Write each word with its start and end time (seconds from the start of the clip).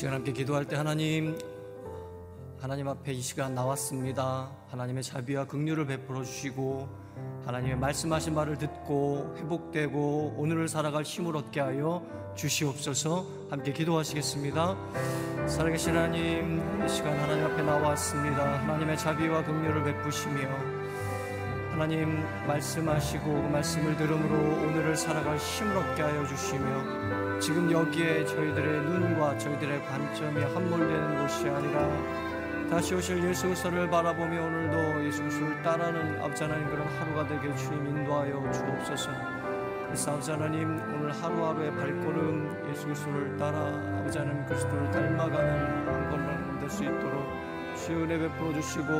시간 0.00 0.14
함께 0.14 0.32
기도할 0.32 0.64
때 0.64 0.76
하나님 0.76 1.38
하나님 2.58 2.88
앞에 2.88 3.12
이 3.12 3.20
시간 3.20 3.54
나왔습니다. 3.54 4.50
하나님의 4.70 5.02
자비와 5.02 5.44
긍휼을 5.44 5.84
베풀어 5.84 6.24
주시고 6.24 6.88
하나님의 7.44 7.76
말씀하신 7.76 8.32
말을 8.32 8.56
듣고 8.56 9.34
회복되고 9.36 10.36
오늘을 10.38 10.68
살아갈 10.68 11.02
힘을 11.02 11.36
얻게 11.36 11.60
하여 11.60 12.02
주시옵소서 12.34 13.26
함께 13.50 13.74
기도하시겠습니다. 13.74 14.74
살아계신 15.46 15.94
하나님 15.94 16.82
이 16.82 16.88
시간 16.88 17.18
하나님 17.20 17.44
앞에 17.44 17.62
나왔습니다. 17.62 18.58
하나님의 18.60 18.96
자비와 18.96 19.44
긍휼을 19.44 19.84
베푸시며 19.84 20.69
하나님 21.80 22.22
말씀하시고 22.46 23.24
그 23.24 23.48
말씀을 23.48 23.96
들음으로 23.96 24.68
오늘을 24.68 24.94
살아갈 24.94 25.38
힘을 25.38 25.78
얻게 25.78 26.02
하여 26.02 26.26
주시며 26.26 27.38
지금 27.40 27.72
여기에 27.72 28.26
저희들의 28.26 28.82
눈과 28.82 29.38
저희들의 29.38 29.86
관점이 29.86 30.42
함몰되는 30.42 31.22
곳이 31.22 31.48
아니라 31.48 32.68
다시 32.68 32.94
오실 32.94 33.26
예수 33.26 33.44
그리스도를 33.44 33.88
바라보며 33.88 34.42
오늘도 34.42 35.06
예수 35.06 35.22
그리스도를 35.22 35.62
따르는 35.62 36.20
아버지 36.20 36.42
하나님 36.42 36.68
그런 36.68 36.86
하루가 36.86 37.26
되게 37.26 37.56
주님 37.56 37.86
인도하여 37.86 38.52
주옵소서. 38.52 39.10
그래서 39.86 40.12
아버지 40.12 40.30
하나님 40.32 40.78
오늘 40.82 41.10
하루하루의 41.10 41.74
발걸음 41.76 42.68
예수 42.70 42.84
그리스도를 42.84 43.38
따라 43.38 43.58
아버지 43.98 44.18
하나님 44.18 44.44
그리스도를 44.44 44.90
닮아가는 44.90 45.88
한 45.88 46.10
걸음 46.10 46.58
될수 46.60 46.84
있도록 46.84 47.19
주여 47.90 48.04
은혜 48.04 48.18
베풀어 48.18 48.52
주시고 48.52 48.92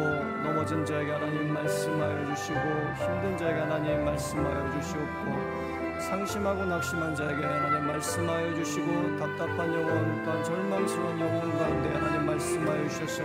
넘어진 0.42 0.84
자에게 0.84 1.12
하나님 1.12 1.54
말씀하여 1.54 2.34
주시고 2.34 2.58
힘든 2.58 3.37
자에게 3.38 3.60
하나님 3.60 4.04
말씀하여 4.04 4.81
주시옵고 4.81 6.00
상심하고 6.00 6.64
낙심한 6.64 7.14
자에게 7.14 7.44
하나님 7.44 7.87
말씀하여 7.87 8.54
주시고 8.56 9.16
답답한 9.16 9.72
영혼 9.72 10.25
또한 10.25 10.42
절망스러운 10.42 11.20
영혼 11.20 11.56
가운데 11.56 11.88
하나님 11.94 12.26
말씀하여 12.26 12.88
주셔서 12.88 13.22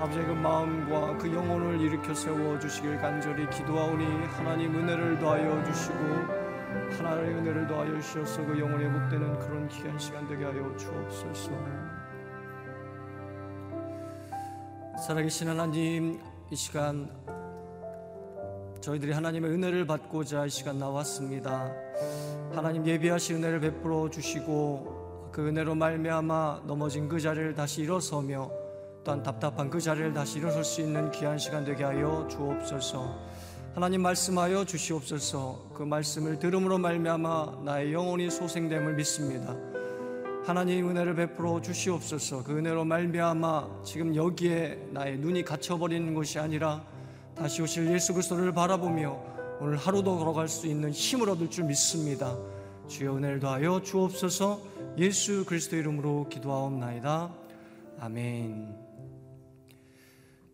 아버지의 0.00 0.26
그 0.26 0.32
마음과 0.32 1.16
그 1.16 1.32
영혼을 1.32 1.80
일으켜 1.80 2.12
세워 2.12 2.58
주시길 2.58 2.98
간절히 2.98 3.48
기도하오니 3.48 4.26
하나님 4.36 4.74
은혜를 4.74 5.18
더하여 5.18 5.64
주시고 5.64 5.96
하나님의 6.98 7.34
은혜를 7.36 7.66
더하여 7.66 7.98
주셔서. 8.00 8.44
그 8.44 8.58
영혼이 8.58 8.84
회복되는 8.84 9.38
그런 9.38 9.68
귀한 9.68 9.98
시간 9.98 10.26
되게 10.26 10.44
하여 10.44 10.76
주옵소서 10.76 11.99
살아계신 15.00 15.48
하나님 15.48 16.20
이 16.50 16.56
시간 16.56 17.10
저희들이 18.82 19.12
하나님의 19.12 19.50
은혜를 19.50 19.86
받고자 19.86 20.44
이 20.44 20.50
시간 20.50 20.78
나왔습니다. 20.78 21.72
하나님 22.52 22.86
예비하신 22.86 23.36
은혜를 23.36 23.60
베풀어 23.60 24.10
주시고 24.10 25.30
그 25.32 25.48
은혜로 25.48 25.74
말미암아 25.74 26.64
넘어진 26.66 27.08
그 27.08 27.18
자리를 27.18 27.54
다시 27.54 27.80
일어서며 27.80 28.50
또한 29.02 29.22
답답한 29.22 29.70
그 29.70 29.80
자리를 29.80 30.12
다시 30.12 30.38
일어설 30.38 30.64
수 30.64 30.82
있는 30.82 31.10
귀한 31.12 31.38
시간 31.38 31.64
되게 31.64 31.82
하여 31.82 32.28
주옵소서. 32.30 33.30
하나님 33.74 34.02
말씀하여 34.02 34.66
주시옵소서. 34.66 35.70
그 35.72 35.82
말씀을 35.82 36.38
들음으로 36.38 36.76
말미암아 36.76 37.62
나의 37.64 37.94
영혼이 37.94 38.30
소생됨을 38.30 38.94
믿습니다. 38.96 39.56
하나님 40.44 40.88
은혜를 40.88 41.14
베풀어 41.14 41.60
주시옵소서. 41.60 42.42
그 42.42 42.56
은혜로 42.56 42.84
말미암아 42.84 43.82
지금 43.84 44.16
여기에 44.16 44.88
나의 44.90 45.18
눈이 45.18 45.44
갇혀 45.44 45.76
버리는 45.76 46.14
것이 46.14 46.38
아니라 46.38 46.82
다시 47.36 47.60
오실 47.60 47.92
예수 47.92 48.14
그리스도를 48.14 48.52
바라보며 48.52 49.58
오늘 49.60 49.76
하루도 49.76 50.18
걸어갈 50.18 50.48
수 50.48 50.66
있는 50.66 50.90
힘을 50.90 51.28
얻을 51.28 51.50
줄 51.50 51.64
믿습니다. 51.64 52.38
주여 52.88 53.18
은혜를 53.18 53.38
더하여 53.38 53.82
주옵소서 53.82 54.62
예수 54.98 55.44
그리스도 55.44 55.76
이름으로 55.76 56.28
기도하옵나이다. 56.30 57.34
아멘. 58.00 58.76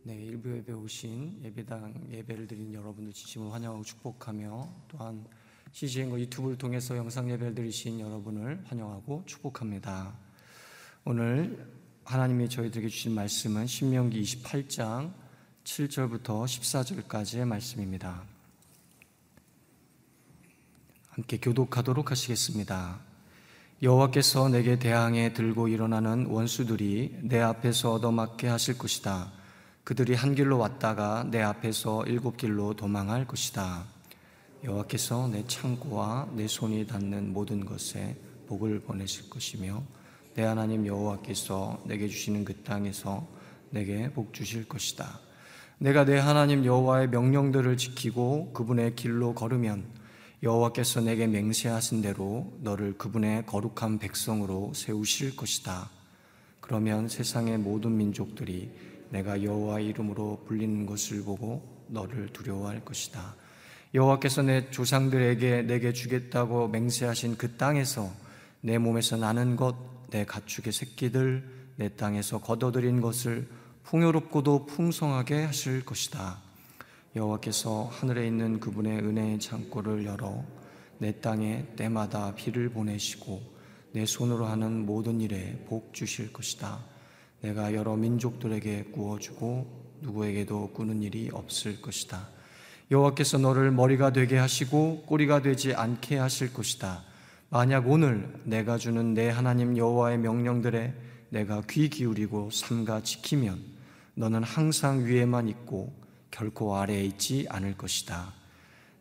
네, 0.02 0.14
일부 0.16 0.55
예배 0.57 0.73
오신 0.73 1.43
예배당 1.45 2.09
예배를 2.11 2.49
드린 2.49 2.75
여러분들 2.75 3.12
진심으로 3.12 3.50
환영하고 3.50 3.85
축복하며 3.85 4.69
또한 4.88 5.25
CGN과 5.76 6.18
유튜브를 6.18 6.56
통해서 6.56 6.97
영상 6.97 7.30
예배를 7.30 7.54
드리신 7.54 8.00
여러분을 8.00 8.64
환영하고 8.64 9.25
축복합니다. 9.26 10.14
오늘 11.04 11.71
하나님이 12.04 12.49
저희들에게 12.49 12.88
주신 12.88 13.12
말씀은 13.12 13.66
신명기 13.66 14.23
28장 14.23 15.12
7절부터 15.64 16.47
14절까지의 16.47 17.45
말씀입니다. 17.45 18.23
함께 21.11 21.37
교독하도록 21.37 22.11
하시겠습니다. 22.11 22.99
여호와께서 23.83 24.49
내게 24.49 24.78
대항해 24.78 25.35
들고 25.35 25.68
일어나는 25.68 26.25
원수들이 26.25 27.18
내 27.21 27.38
앞에서 27.40 27.92
얻어맞게 27.92 28.49
하실 28.49 28.78
것이다. 28.78 29.30
그들이 29.85 30.14
한 30.14 30.35
길로 30.35 30.56
왔다가 30.56 31.25
내 31.30 31.42
앞에서 31.42 32.06
일곱 32.06 32.38
길로 32.38 32.73
도망할 32.73 33.26
것이다. 33.26 33.96
여호와께서 34.64 35.28
내 35.28 35.44
창고와 35.46 36.30
내 36.34 36.46
손이 36.46 36.86
닿는 36.86 37.32
모든 37.32 37.64
것에 37.64 38.16
복을 38.46 38.80
보내실 38.80 39.30
것이며 39.30 39.82
내 40.34 40.42
하나님 40.42 40.86
여호와께서 40.86 41.82
내게 41.84 42.08
주시는 42.08 42.44
그 42.44 42.54
땅에서 42.62 43.26
내게 43.70 44.10
복 44.10 44.32
주실 44.32 44.68
것이다. 44.68 45.20
내가 45.78 46.04
내 46.04 46.18
하나님 46.18 46.64
여호와의 46.64 47.08
명령들을 47.10 47.76
지키고 47.76 48.52
그분의 48.52 48.96
길로 48.96 49.34
걸으면 49.34 49.84
여호와께서 50.42 51.00
내게 51.00 51.26
맹세하신 51.26 52.02
대로 52.02 52.52
너를 52.60 52.96
그분의 52.96 53.46
거룩한 53.46 53.98
백성으로 53.98 54.72
세우실 54.75 55.36
것이다. 55.36 55.90
그러면 56.60 57.08
세상의 57.08 57.58
모든 57.58 57.96
민족들이 57.96 58.70
내가 59.10 59.42
여호와 59.42 59.80
이름으로 59.80 60.44
불리는 60.46 60.86
것을 60.86 61.22
보고 61.22 61.62
너를 61.88 62.28
두려워할 62.32 62.84
것이다. 62.84 63.36
여호와께서 63.95 64.43
내 64.43 64.71
조상들에게 64.71 65.62
내게 65.62 65.93
주겠다고 65.93 66.69
맹세하신 66.69 67.37
그 67.37 67.57
땅에서 67.57 68.11
내 68.61 68.78
몸에서 68.78 69.16
나는 69.16 69.57
것, 69.57 69.76
내 70.11 70.25
가축의 70.25 70.73
새끼들, 70.73 71.45
내 71.76 71.88
땅에서 71.90 72.40
걷어들인 72.40 73.00
것을 73.00 73.49
풍요롭고도 73.85 74.66
풍성하게 74.66 75.45
하실 75.45 75.85
것이다. 75.85 76.38
여호와께서 77.14 77.85
하늘에 77.93 78.26
있는 78.26 78.61
그분의 78.61 78.99
은혜의 78.99 79.38
창고를 79.38 80.05
열어 80.05 80.45
내 80.99 81.21
땅에 81.21 81.66
때마다 81.76 82.35
비를 82.35 82.69
보내시고 82.69 83.40
내 83.93 84.05
손으로 84.05 84.47
하는 84.47 84.85
모든 84.85 85.21
일에 85.21 85.64
복 85.69 85.95
주실 85.95 86.33
것이다. 86.33 86.85
내가 87.40 87.73
여러 87.75 87.97
민족들에게 87.97 88.85
구워주고 88.93 90.00
누구에게도 90.02 90.73
꾸는 90.73 91.02
일이 91.02 91.31
없을 91.33 91.81
것이다. 91.81 92.36
여호와께서 92.90 93.38
너를 93.38 93.73
머리가 93.73 94.12
되게 94.12 94.38
하시고 94.38 95.02
꼬리가 95.07 95.43
되지 95.43 95.75
않게 95.75 96.19
하실 96.19 96.52
것이다. 96.52 97.02
만약 97.49 97.88
오늘 97.88 98.28
내가 98.45 98.78
주는 98.78 99.14
내 99.14 99.28
하나님 99.28 99.76
여호와의 99.76 100.19
명령들에 100.19 100.95
내가 101.31 101.62
귀 101.69 101.88
기울이고 101.88 102.50
삼가 102.50 103.02
지키면 103.02 103.61
너는 104.14 104.43
항상 104.43 105.05
위에만 105.05 105.49
있고 105.49 105.93
결코 106.31 106.76
아래에 106.76 107.05
있지 107.05 107.47
않을 107.49 107.76
것이다. 107.76 108.33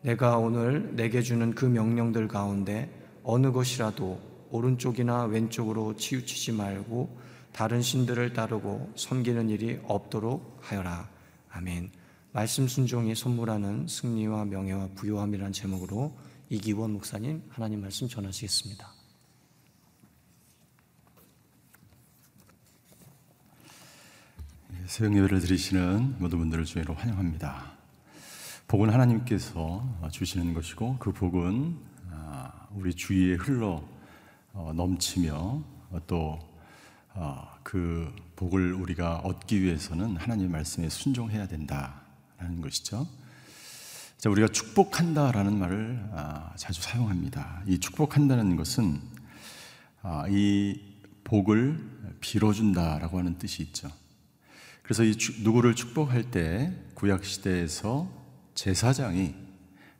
내가 0.01 0.38
오늘 0.38 0.96
내게 0.96 1.22
주는 1.22 1.54
그 1.54 1.65
명령들 1.65 2.27
가운데 2.27 2.89
어느 3.24 3.51
것이라도 3.51 4.20
오른쪽이나 4.50 5.25
왼쪽으로 5.25 5.96
치우치지 5.96 6.54
말고 6.54 7.18
다른 7.51 7.82
신들을 7.82 8.34
따르고 8.34 8.94
섬기는 8.96 9.50
일이 9.50 9.80
없도록 9.84 10.60
하여라. 10.62 11.08
아멘. 11.50 12.04
말씀 12.36 12.68
순종이 12.68 13.15
선물하는 13.15 13.88
승리와 13.88 14.44
명예와 14.44 14.89
부요함이란 14.96 15.54
제목으로 15.54 16.13
이기원 16.50 16.92
목사님 16.92 17.42
하나님 17.48 17.80
말씀 17.80 18.10
전하시겠습니다. 18.10 18.92
새벽 24.86 25.15
예배를 25.15 25.39
드리시는 25.39 26.18
모든 26.20 26.39
분들을 26.39 26.65
주의로 26.65 26.94
환영합니다. 26.94 27.72
복은 28.68 28.89
하나님께서 28.89 29.88
주시는 30.12 30.54
것이고 30.54 30.98
그 31.00 31.13
복은 31.13 31.77
아, 32.12 32.68
우리 32.74 32.94
주위에 32.94 33.36
흘러 33.36 33.82
어, 34.51 34.74
넘치며 34.75 35.63
또그 36.06 36.36
어, 37.13 37.56
복을 38.36 38.74
우리가 38.74 39.20
얻기 39.20 39.62
위해서는 39.62 40.18
하나님의 40.18 40.50
말씀에 40.50 40.89
순종해야 40.89 41.48
된다 41.48 42.04
라는 42.38 42.62
것이죠. 42.62 43.08
자, 44.18 44.30
우리가 44.30 44.48
축복한다 44.48 45.32
라는 45.32 45.58
말을 45.58 46.10
아, 46.13 46.54
자주 46.56 46.82
사용합니다. 46.82 47.63
이 47.68 47.80
축복한다는 47.80 48.56
것은 48.56 49.00
아, 50.01 50.25
이 50.30 50.80
복을 51.24 52.18
빌어준다 52.22 53.00
라고 53.00 53.20
하는 53.20 53.38
뜻이 53.38 53.63
있죠. 53.63 53.89
그래서 54.84 55.04
이 55.04 55.15
누구를 55.44 55.75
축복할 55.75 56.30
때 56.32 56.72
구약 56.94 57.25
시대에서 57.25 58.10
제사장이 58.54 59.34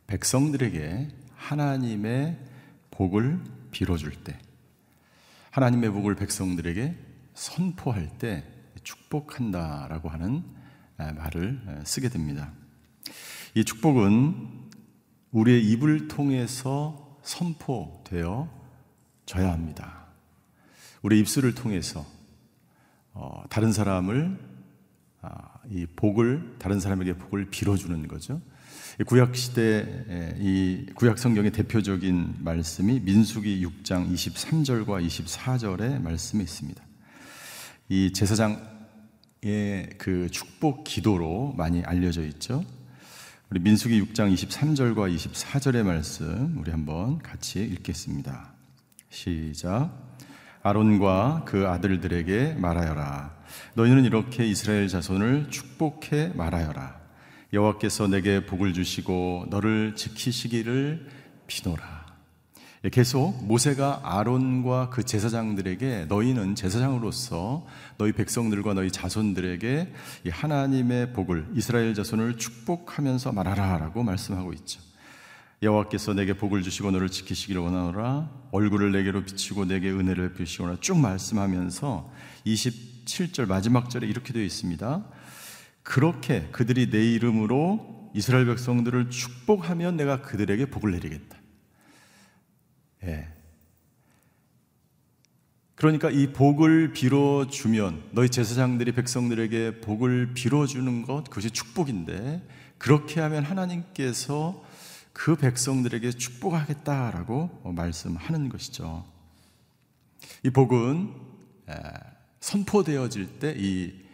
백성들에게 0.06 1.08
하나님의 1.34 2.38
복을 2.90 3.40
빌어줄 3.70 4.24
때, 4.24 4.38
하나님의 5.50 5.90
복을 5.90 6.14
백성들에게 6.14 6.94
선포할 7.34 8.18
때 8.18 8.44
축복한다 8.82 9.88
라고 9.88 10.08
하는 10.08 10.44
말을 10.96 11.82
쓰게 11.84 12.08
됩니다. 12.08 12.52
이 13.54 13.64
축복은 13.64 14.66
우리의 15.30 15.64
입을 15.70 16.08
통해서 16.08 17.18
선포되어 17.22 18.48
져야 19.26 19.52
합니다. 19.52 20.06
우리 21.02 21.20
입술을 21.20 21.54
통해서 21.54 22.06
어, 23.12 23.44
다른 23.48 23.72
사람을 23.72 24.38
아, 25.22 25.58
이 25.70 25.86
복을 25.96 26.56
다른 26.58 26.80
사람에게 26.80 27.14
복을 27.14 27.50
빌어주는 27.50 28.06
거죠. 28.08 28.40
구약 29.06 29.36
시대 29.36 30.34
이 30.38 30.86
구약 30.94 31.18
성경의 31.18 31.52
대표적인 31.52 32.36
말씀이 32.38 33.00
민수기 33.00 33.66
6장 33.66 34.10
23절과 34.10 35.06
24절의 35.06 36.00
말씀이 36.00 36.42
있습니다. 36.42 36.82
이 37.88 38.12
제사장의 38.12 38.75
그 39.98 40.28
축복 40.30 40.84
기도로 40.84 41.54
많이 41.56 41.82
알려져 41.84 42.22
있죠. 42.26 42.64
우리 43.48 43.60
민수기 43.60 44.02
6장 44.02 44.34
23절과 44.34 45.14
24절의 45.14 45.84
말씀 45.84 46.58
우리 46.58 46.72
한번 46.72 47.18
같이 47.18 47.62
읽겠습니다. 47.62 48.52
시작. 49.08 49.92
아론과 50.62 51.44
그 51.46 51.68
아들들에게 51.68 52.54
말하여라. 52.54 53.36
너희는 53.74 54.04
이렇게 54.04 54.44
이스라엘 54.44 54.88
자손을 54.88 55.50
축복해 55.50 56.32
말하여라. 56.34 57.00
여호와께서 57.52 58.08
내게 58.08 58.44
복을 58.44 58.72
주시고 58.72 59.46
너를 59.48 59.94
지키시기를 59.94 61.06
비노라. 61.46 61.95
예, 62.84 62.90
계속 62.90 63.44
모세가 63.44 64.00
아론과 64.04 64.90
그 64.90 65.02
제사장들에게 65.02 66.06
너희는 66.08 66.54
제사장으로서 66.54 67.66
너희 67.96 68.12
백성들과 68.12 68.74
너희 68.74 68.90
자손들에게 68.90 69.92
하나님의 70.30 71.12
복을 71.12 71.48
이스라엘 71.54 71.94
자손을 71.94 72.36
축복하면서 72.36 73.32
말하라라고 73.32 74.02
말씀하고 74.02 74.52
있죠. 74.54 74.80
여호와께서 75.62 76.12
내게 76.12 76.34
복을 76.34 76.62
주시고 76.62 76.90
너를 76.90 77.08
지키시기를 77.08 77.62
원하노라 77.62 78.30
얼굴을 78.52 78.92
내게로 78.92 79.24
비치고 79.24 79.64
내게 79.64 79.90
은혜를 79.90 80.34
베시거나 80.34 80.76
쭉 80.80 80.98
말씀하면서 80.98 82.12
27절 82.46 83.46
마지막 83.46 83.88
절에 83.88 84.06
이렇게 84.06 84.34
되어 84.34 84.42
있습니다. 84.42 85.04
그렇게 85.82 86.48
그들이 86.52 86.90
내 86.90 87.12
이름으로 87.12 88.10
이스라엘 88.14 88.44
백성들을 88.46 89.08
축복하면 89.08 89.96
내가 89.96 90.20
그들에게 90.20 90.66
복을 90.66 90.92
내리겠다. 90.92 91.38
예. 93.06 93.28
그러니까 95.74 96.10
이 96.10 96.32
복을 96.32 96.92
빌어주면 96.92 98.10
너희 98.12 98.28
제사장들이 98.30 98.92
백성들에게 98.92 99.80
복을 99.80 100.32
빌어주는 100.34 101.02
것 101.02 101.24
그것이 101.24 101.50
축복인데 101.50 102.42
그렇게 102.78 103.20
하면 103.20 103.44
하나님께서 103.44 104.64
그 105.12 105.36
백성들에게 105.36 106.12
축복하겠다라고 106.12 107.72
말씀하는 107.74 108.48
것이죠. 108.48 109.04
이 110.42 110.50
복은 110.50 111.12
선포되어질 112.40 113.38
때 113.38 113.54
이 113.56 114.06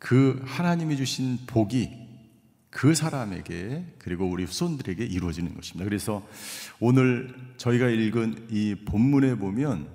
그 0.00 0.42
하나님이 0.46 0.96
주신 0.96 1.38
복이 1.46 1.90
그 2.70 2.94
사람에게 2.94 3.84
그리고 3.98 4.26
우리 4.26 4.44
후손들에게 4.44 5.04
이루어지는 5.04 5.54
것입니다. 5.54 5.84
그래서 5.84 6.26
오늘 6.78 7.34
저희가 7.56 7.88
읽은 7.88 8.46
이 8.50 8.76
본문에 8.84 9.34
보면 9.34 9.88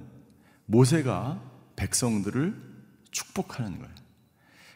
모세가 0.65 1.41
백성들을 1.77 2.55
축복하는 3.11 3.71
거예요. 3.79 3.93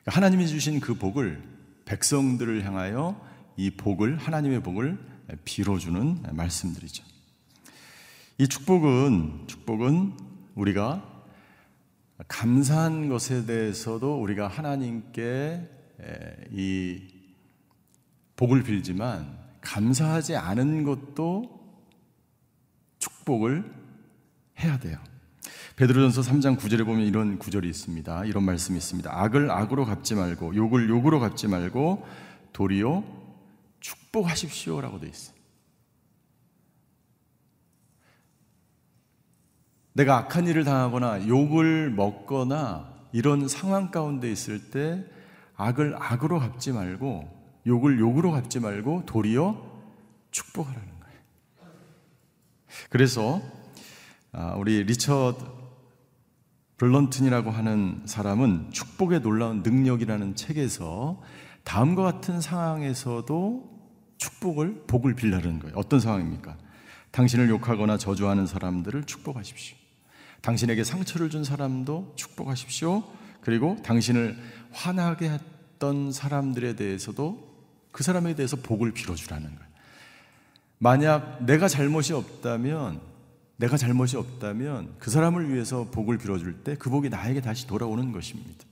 그러니까 0.03 0.15
하나님이 0.15 0.47
주신 0.47 0.79
그 0.79 0.95
복을 0.95 1.43
백성들을 1.85 2.63
향하여 2.65 3.19
이 3.57 3.69
복을 3.71 4.17
하나님의 4.17 4.63
복을 4.63 4.97
빌어주는 5.43 6.23
말씀들이죠. 6.31 7.03
이 8.37 8.47
축복은 8.47 9.47
축복은 9.47 10.13
우리가 10.55 11.05
감사한 12.29 13.09
것에 13.09 13.45
대해서도 13.45 14.21
우리가 14.21 14.47
하나님께 14.47 15.69
이 16.51 17.18
복을 18.39 18.63
빌지만 18.63 19.37
감사하지 19.59 20.37
않은 20.37 20.85
것도 20.85 21.59
축복을 22.97 23.69
해야 24.61 24.79
돼요. 24.79 24.97
베드로전서 25.75 26.21
3장 26.21 26.57
9절에 26.57 26.85
보면 26.85 27.05
이런 27.05 27.37
구절이 27.37 27.69
있습니다. 27.69 28.23
이런 28.23 28.45
말씀이 28.45 28.77
있습니다. 28.77 29.11
악을 29.13 29.51
악으로 29.51 29.83
갚지 29.83 30.15
말고 30.15 30.55
욕을 30.55 30.87
욕으로 30.87 31.19
갚지 31.19 31.49
말고 31.49 32.07
도리어 32.53 33.03
축복하십시오라고 33.81 35.01
되어 35.01 35.09
있어요. 35.09 35.35
내가 39.91 40.17
악한 40.17 40.47
일을 40.47 40.63
당하거나 40.63 41.27
욕을 41.27 41.89
먹거나 41.89 42.93
이런 43.11 43.49
상황 43.49 43.91
가운데 43.91 44.31
있을 44.31 44.71
때 44.71 45.03
악을 45.57 45.97
악으로 45.99 46.39
갚지 46.39 46.71
말고 46.71 47.38
욕을 47.69 47.99
욕으로 47.99 48.31
갚지 48.31 48.59
말고 48.59 49.03
도리어 49.05 49.55
축복하라는 50.31 50.87
거예요. 50.99 51.19
그래서 52.89 53.41
아, 54.31 54.55
우리 54.55 54.83
리처드 54.83 55.43
블런튼이라고 56.77 57.51
하는 57.51 58.01
사람은 58.05 58.71
축복의 58.71 59.21
놀라운 59.21 59.63
능력이라는 59.63 60.35
책에서 60.35 61.21
다음과 61.63 62.03
같은 62.03 62.41
상황에서도 62.41 63.79
축복을 64.17 64.83
복을 64.87 65.15
빌라는 65.15 65.59
거예요. 65.59 65.75
어떤 65.77 65.99
상황입니까? 65.99 66.57
당신을 67.11 67.49
욕하거나 67.49 67.97
저주하는 67.97 68.45
사람들을 68.47 69.03
축복하십시오. 69.03 69.77
당신에게 70.41 70.83
상처를 70.83 71.29
준 71.29 71.43
사람도 71.43 72.13
축복하십시오. 72.15 73.03
그리고 73.41 73.77
당신을 73.83 74.37
화나게 74.71 75.29
했던 75.29 76.11
사람들에 76.11 76.75
대해서도 76.75 77.48
그 77.99 78.03
사람에 78.05 78.33
대해서 78.33 78.55
복을 78.55 78.93
빌어주라는 78.93 79.45
거예요. 79.45 79.69
만약 80.77 81.43
내가 81.43 81.67
잘못이 81.67 82.13
없다면, 82.13 83.01
내가 83.57 83.75
잘못이 83.75 84.15
없다면 84.15 84.95
그 84.99 85.11
사람을 85.11 85.53
위해서 85.53 85.83
복을 85.91 86.17
빌어줄 86.17 86.63
때 86.63 86.75
그 86.75 86.89
복이 86.89 87.09
나에게 87.09 87.41
다시 87.41 87.67
돌아오는 87.67 88.13
것입니다. 88.13 88.63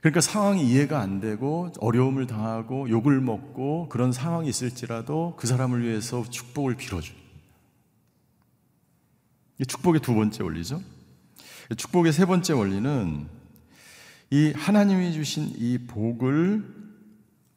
그러니까 0.00 0.20
상황이 0.20 0.68
이해가 0.68 0.98
안 0.98 1.20
되고 1.20 1.70
어려움을 1.78 2.26
당하고 2.26 2.90
욕을 2.90 3.20
먹고 3.20 3.88
그런 3.88 4.10
상황이 4.10 4.48
있을지라도 4.48 5.36
그 5.36 5.46
사람을 5.46 5.84
위해서 5.84 6.28
축복을 6.28 6.74
빌어줘. 6.74 7.12
축복의 9.64 10.00
두 10.00 10.12
번째 10.12 10.42
원리죠. 10.42 10.82
축복의 11.76 12.12
세 12.12 12.26
번째 12.26 12.52
원리는 12.52 13.28
이 14.30 14.52
하나님이 14.56 15.12
주신 15.12 15.52
이 15.56 15.78
복을 15.86 16.75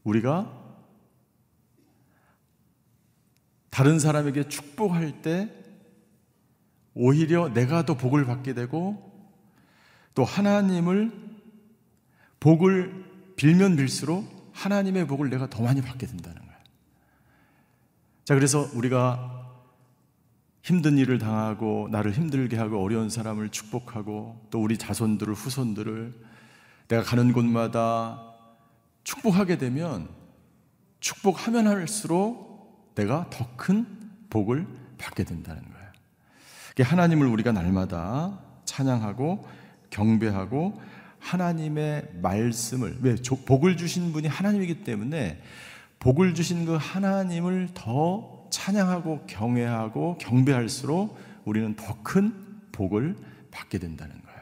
우리가 0.10 0.52
다른 3.70 4.00
사람에게 4.00 4.50
축복할 4.50 5.22
때 5.22 5.54
오히려 6.94 7.50
내가 7.50 7.86
더 7.86 7.96
복을 7.96 8.26
받게 8.26 8.54
되고 8.54 9.10
또 10.16 10.24
하나님을 10.24 11.12
복을 12.40 13.06
빌면 13.36 13.78
빌수록 13.78 14.52
하나님의 14.54 15.08
복을 15.08 15.30
내가 15.30 15.50
더 15.50 15.64
많이 15.64 15.82
받게 15.82 16.08
된다는 16.08 16.42
거예요. 16.42 16.60
자, 18.26 18.36
그래서 18.36 18.70
우리가 18.74 19.40
힘든 20.62 20.98
일을 20.98 21.20
당하고 21.20 21.88
나를 21.90 22.12
힘들게 22.12 22.58
하고 22.58 22.84
어려운 22.84 23.10
사람을 23.10 23.50
축복하고 23.50 24.46
또 24.50 24.62
우리 24.62 24.78
자손들을 24.78 25.34
후손들을 25.34 26.14
내가 26.90 27.04
가는 27.04 27.32
곳마다 27.32 28.29
축복하게 29.04 29.58
되면 29.58 30.10
축복하면 31.00 31.68
할수록 31.68 32.94
내가 32.96 33.30
더 33.30 33.48
큰 33.56 33.86
복을 34.30 34.68
받게 34.98 35.24
된다는 35.24 35.62
거예요. 35.64 35.90
하나님을 36.82 37.28
우리가 37.28 37.52
날마다 37.52 38.40
찬양하고 38.66 39.46
경배하고 39.90 40.82
하나님의 41.20 42.10
말씀을 42.22 42.98
왜 43.02 43.16
복을 43.46 43.76
주신 43.76 44.14
분이 44.14 44.28
하나님이기 44.28 44.84
때문에 44.84 45.42
복을 46.00 46.34
주신 46.34 46.66
그 46.66 46.78
하나님을 46.80 47.70
더 47.74 48.48
찬양하고 48.50 49.26
경외하고 49.28 50.18
경배할수록 50.20 51.18
우리는 51.46 51.76
더 51.76 51.98
큰 52.04 52.34
복을 52.72 53.18
받게 53.52 53.78
된다는 53.80 54.22
거예요. 54.22 54.40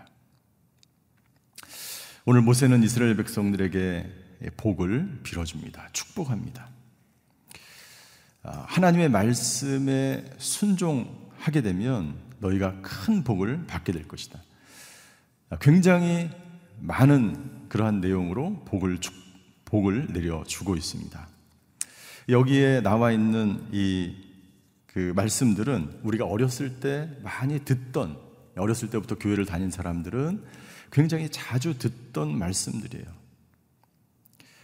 오늘 2.25 2.41
모세는 2.41 2.83
이스라엘 2.83 3.15
백성들에게 3.17 4.26
복을 4.57 5.19
빌어줍니다. 5.23 5.89
축복합니다. 5.93 6.69
아, 8.43 8.65
하나님의 8.67 9.09
말씀에 9.09 10.25
순종하게 10.37 11.61
되면 11.61 12.15
너희가 12.39 12.81
큰 12.81 13.23
복을 13.23 13.65
받게 13.67 13.91
될 13.91 14.07
것이다. 14.07 14.41
아, 15.49 15.57
굉장히 15.59 16.29
많은 16.79 17.67
그러한 17.69 18.01
내용으로 18.01 18.63
복을 18.65 18.99
복을 19.65 20.13
내려 20.13 20.43
주고 20.45 20.75
있습니다. 20.75 21.27
여기에 22.29 22.81
나와 22.81 23.11
있는 23.11 23.67
이 23.71 24.27
그 24.97 25.13
말씀들은 25.15 25.99
우리가 26.01 26.25
어렸을 26.25 26.79
때 26.79 27.07
많이 27.21 27.63
듣던 27.63 28.17
어렸을 28.55 28.89
때부터 28.89 29.19
교회를 29.19 29.45
다닌 29.45 29.69
사람들은 29.69 30.43
굉장히 30.91 31.29
자주 31.29 31.77
듣던 31.77 32.35
말씀들이에요. 32.35 33.05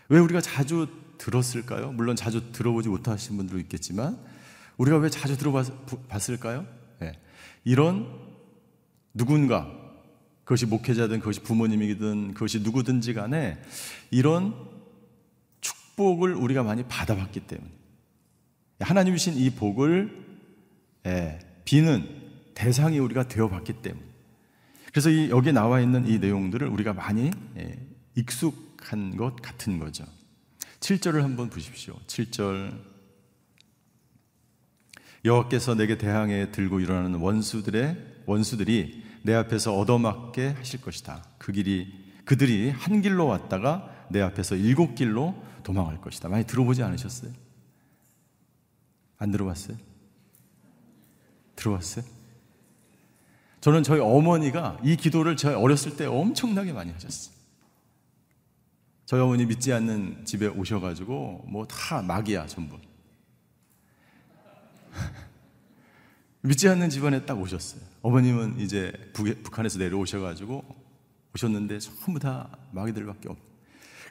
왜 0.10 0.20
우리가 0.20 0.42
자주 0.42 0.88
들었을까요? 1.18 1.92
물론 1.92 2.16
자주 2.16 2.52
들어보지 2.52 2.90
못하신 2.90 3.38
분들도 3.38 3.60
있겠지만 3.62 4.18
우리가 4.78 4.98
왜 4.98 5.10
자주 5.10 5.38
들어봤을까요? 5.38 6.66
네. 7.00 7.14
이런 7.64 8.08
누군가 9.14 9.72
그것이 10.44 10.66
목회자든 10.66 11.20
그것이 11.20 11.42
부모님이든 11.42 12.34
그것이 12.34 12.60
누구든지 12.60 13.14
간에 13.14 13.62
이런 14.12 14.54
축복을 15.62 16.34
우리가 16.34 16.64
많이 16.64 16.84
받아봤기 16.84 17.42
때문에 17.42 17.72
하나님 18.80 19.16
주신 19.16 19.36
이 19.36 19.50
복을 19.52 20.24
예, 21.06 21.40
비는 21.64 22.24
대상이 22.56 23.00
우리가 23.00 23.28
되어봤기 23.28 23.74
때문에 23.82 24.06
그래서 24.92 25.10
이 25.10 25.30
여기에 25.30 25.54
나와 25.54 25.80
있는 25.80 26.08
이 26.08 26.20
내용들을 26.20 26.68
우리가 26.68 26.94
많이 26.94 27.32
예, 27.58 27.80
익숙 28.16 28.63
한 28.84 29.16
것 29.18 29.36
같은 29.42 29.80
거죠. 29.80 30.06
7절을 30.80 31.22
한번 31.22 31.50
보십시오. 31.50 31.96
7절 32.08 32.78
여호와께서 35.26 35.76
내게 35.76 35.98
대항해 35.98 36.52
들고 36.52 36.80
일어나는 36.82 37.20
원수들의 37.20 38.24
원수들이 38.26 39.04
내 39.24 39.34
앞에서 39.34 39.78
얻어맞게 39.78 40.50
하실 40.50 40.82
것이다. 40.82 41.24
그 41.38 41.52
길이 41.54 41.94
그들이 42.26 42.70
한 42.72 43.02
길로 43.02 43.28
왔다가 43.28 44.08
내 44.10 44.22
앞에서 44.22 44.56
일곱 44.56 44.96
길로 44.96 45.34
도망할 45.64 46.02
것이다. 46.02 46.28
많이 46.28 46.46
들어보지 46.46 46.84
않으셨어요? 46.84 47.32
안 49.18 49.32
들어봤어요? 49.32 49.78
들어봤어요? 51.56 52.04
저는 53.62 53.84
저희 53.84 54.02
어머니가 54.02 54.78
이 54.84 54.98
기도를 54.98 55.38
저희 55.38 55.56
어렸을 55.56 55.96
때 55.96 56.06
엄청나게 56.06 56.74
많이 56.74 56.92
하셨어요. 56.92 57.33
저희 59.06 59.20
어머니 59.22 59.46
믿지 59.46 59.74
않는 59.74 60.24
집에 60.26 60.48
오셔가지고 60.48 61.46
뭐 61.50 61.66
다 61.68 62.02
막이야 62.02 62.48
전부. 62.48 62.78
믿지 66.42 66.68
않는 66.70 66.90
집안에 66.90 67.26
딱 67.26 67.40
오셨어요. 67.40 67.82
어머님은 68.02 68.60
이제 68.60 68.94
북, 69.14 69.58
한에서 69.58 69.80
내려오셔가지고 69.80 70.64
오셨는데 71.36 71.80
전부 71.80 72.20
다 72.20 72.50
마귀들밖에 72.72 73.30
없. 73.30 73.38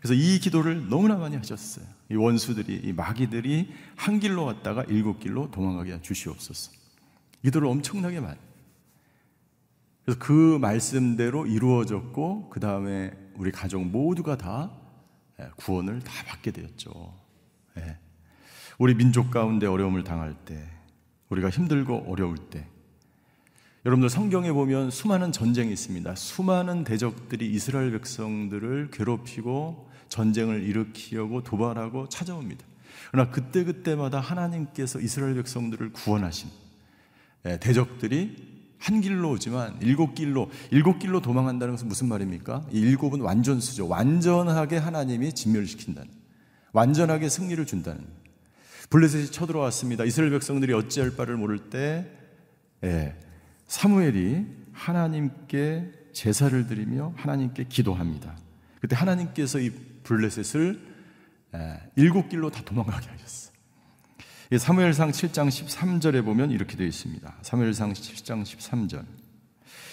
그래서 0.01 0.15
이 0.15 0.39
기도를 0.41 0.89
너무나 0.89 1.17
많이 1.17 1.37
하셨어요. 1.37 1.87
이 2.11 2.17
원수들이, 2.17 2.81
이 2.85 2.93
마귀들이 2.93 3.73
한 3.95 4.19
길로 4.19 4.45
왔다가 4.45 4.83
일곱 4.85 5.21
길로 5.21 5.51
도망가게 5.51 6.03
주시옵소서. 6.03 6.73
기도를 7.45 7.69
엄청나게 7.69 8.19
많이. 8.21 8.39
그래서 10.05 10.19
그 10.19 10.59
말씀대로 10.61 11.47
이루어졌고, 11.47 12.51
그 12.51 12.59
다음에 12.59 13.13
우리 13.37 13.53
가족 13.53 13.85
모두가 13.85 14.37
다 14.37 14.73
예, 14.73 14.82
구원을 15.57 16.01
다 16.01 16.13
받게 16.27 16.51
되었죠. 16.51 17.15
예. 17.79 17.99
우리 18.79 18.95
민족 18.95 19.31
가운데 19.31 19.67
어려움을 19.67 20.05
당할 20.05 20.35
때, 20.45 20.69
우리가 21.29 21.51
힘들고 21.51 22.07
어려울 22.09 22.37
때, 22.37 22.67
여러분들 23.85 24.11
성경에 24.11 24.53
보면 24.53 24.91
수많은 24.91 25.33
전쟁이 25.33 25.73
있습니다. 25.73 26.15
수많은 26.15 26.85
대적들이 26.85 27.51
이스라엘 27.53 27.91
백성들을 27.91 28.91
괴롭히고 28.93 29.91
전쟁을 30.09 30.63
일으키려고 30.63 31.43
도발하고 31.43 32.09
찾아옵니다. 32.09 32.65
그러나 33.11 33.31
그때그때마다 33.31 34.21
하나님께서 34.21 35.01
이스라엘 35.01 35.35
백성들을 35.35 35.93
구원하신 35.93 36.51
예, 37.47 37.59
대적들이 37.59 38.52
한 38.83 39.01
길로 39.01 39.31
오지만 39.31 39.77
일곱 39.81 40.17
길로 40.17 40.51
일곱 40.73 40.99
길로 40.99 41.21
도망한다는 41.21 41.75
것은 41.75 41.87
무슨 41.87 42.09
말입니까? 42.09 42.67
이 42.73 42.81
일곱은 42.81 43.21
완전수죠. 43.21 43.87
완전하게 43.87 44.77
하나님이 44.77 45.33
진멸시킨다는 45.35 46.11
완전하게 46.73 47.29
승리를 47.29 47.65
준다는 47.65 48.05
블레셋이 48.91 49.27
쳐들어왔습니다. 49.27 50.03
이스라엘 50.05 50.33
백성들이 50.33 50.73
어찌할 50.73 51.15
바를 51.15 51.37
모를 51.37 51.71
때 51.71 52.11
예, 52.83 53.17
사무엘이 53.69 54.47
하나님께 54.73 55.93
제사를 56.13 56.67
드리며 56.67 57.15
하나님께 57.17 57.67
기도합니다. 57.69 58.37
그때 58.81 58.97
하나님께서 58.97 59.61
이 59.61 59.71
블레셋을 60.03 60.81
일곱 61.95 62.29
길로 62.29 62.51
다 62.51 62.63
도망가게 62.65 63.09
하셨어요. 63.11 63.52
사무엘상 64.59 65.13
7장 65.13 65.49
13절에 65.49 66.25
보면 66.25 66.51
이렇게 66.51 66.77
되어 66.77 66.87
있습니다. 66.87 67.37
사무엘상 67.43 67.93
7장 67.95 68.43
13절. 68.43 69.05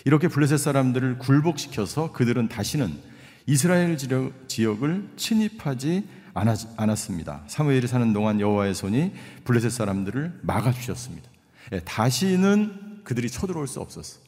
이렇게 0.06 0.28
블레셋 0.28 0.60
사람들을 0.60 1.20
굴복시켜서 1.20 2.12
그들은 2.12 2.50
다시는 2.50 2.98
이스라엘 3.46 3.98
지역 3.98 4.84
을 4.84 5.10
침입하지 5.16 6.08
않았습니다. 6.34 7.44
사무엘이 7.48 7.88
사는 7.88 8.14
동안 8.14 8.40
여호와의 8.40 8.76
손이 8.76 9.14
블레셋 9.44 9.72
사람들을 9.72 10.40
막아 10.44 10.72
주셨습니다. 10.72 11.30
예, 11.74 11.80
다시는 11.80 13.02
그들이 13.04 13.30
쳐들어올 13.30 13.68
수 13.68 13.80
없었어. 13.80 14.20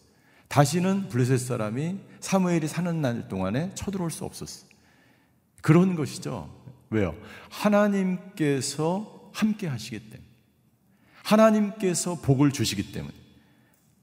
다시는 0.47 1.09
블레셋 1.09 1.39
사람이 1.39 1.97
사무엘이 2.19 2.67
사는 2.67 3.01
날 3.01 3.27
동안에 3.27 3.71
쳐들어올 3.75 4.11
수 4.11 4.25
없었어. 4.25 4.65
그런 5.61 5.95
것이죠. 5.95 6.49
왜요? 6.89 7.15
하나님께서 7.49 9.20
함께 9.33 9.67
하시기 9.67 9.99
때문에. 9.99 10.29
하나님께서 11.23 12.15
복을 12.21 12.51
주시기 12.51 12.91
때문에. 12.91 13.13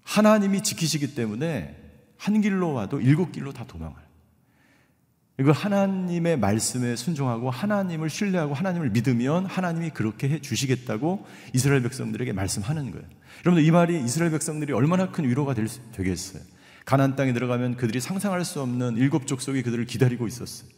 하나님이 0.03 0.63
지키시기 0.63 1.15
때문에 1.15 1.77
한 2.17 2.41
길로 2.41 2.73
와도 2.73 3.01
일곱 3.01 3.33
길로 3.33 3.53
다 3.53 3.65
도망가요. 3.67 4.09
이거 5.41 5.53
하나님의 5.53 6.37
말씀에 6.39 6.97
순종하고 6.97 7.51
하나님을 7.51 8.11
신뢰하고 8.11 8.55
하나님을 8.55 8.91
믿으면 8.91 9.47
하나님이 9.47 9.91
그렇게 9.91 10.29
해 10.29 10.41
주시겠다고 10.41 11.25
이스라엘 11.55 11.83
백성들에게 11.83 12.33
말씀하는 12.33 12.91
거예요. 12.91 13.07
여러분들 13.45 13.65
이 13.65 13.71
말이 13.71 14.03
이스라엘 14.03 14.33
백성들이 14.33 14.73
얼마나 14.73 15.13
큰 15.13 15.29
위로가 15.29 15.55
될 15.55 15.69
수, 15.69 15.81
되겠어요. 15.93 16.43
가나안 16.85 17.15
땅에 17.15 17.33
들어가면 17.33 17.77
그들이 17.77 18.01
상상할 18.01 18.45
수 18.45 18.61
없는 18.63 18.97
일곱 18.97 19.29
족속이 19.29 19.63
그들을 19.63 19.85
기다리고 19.85 20.27
있었어요. 20.27 20.71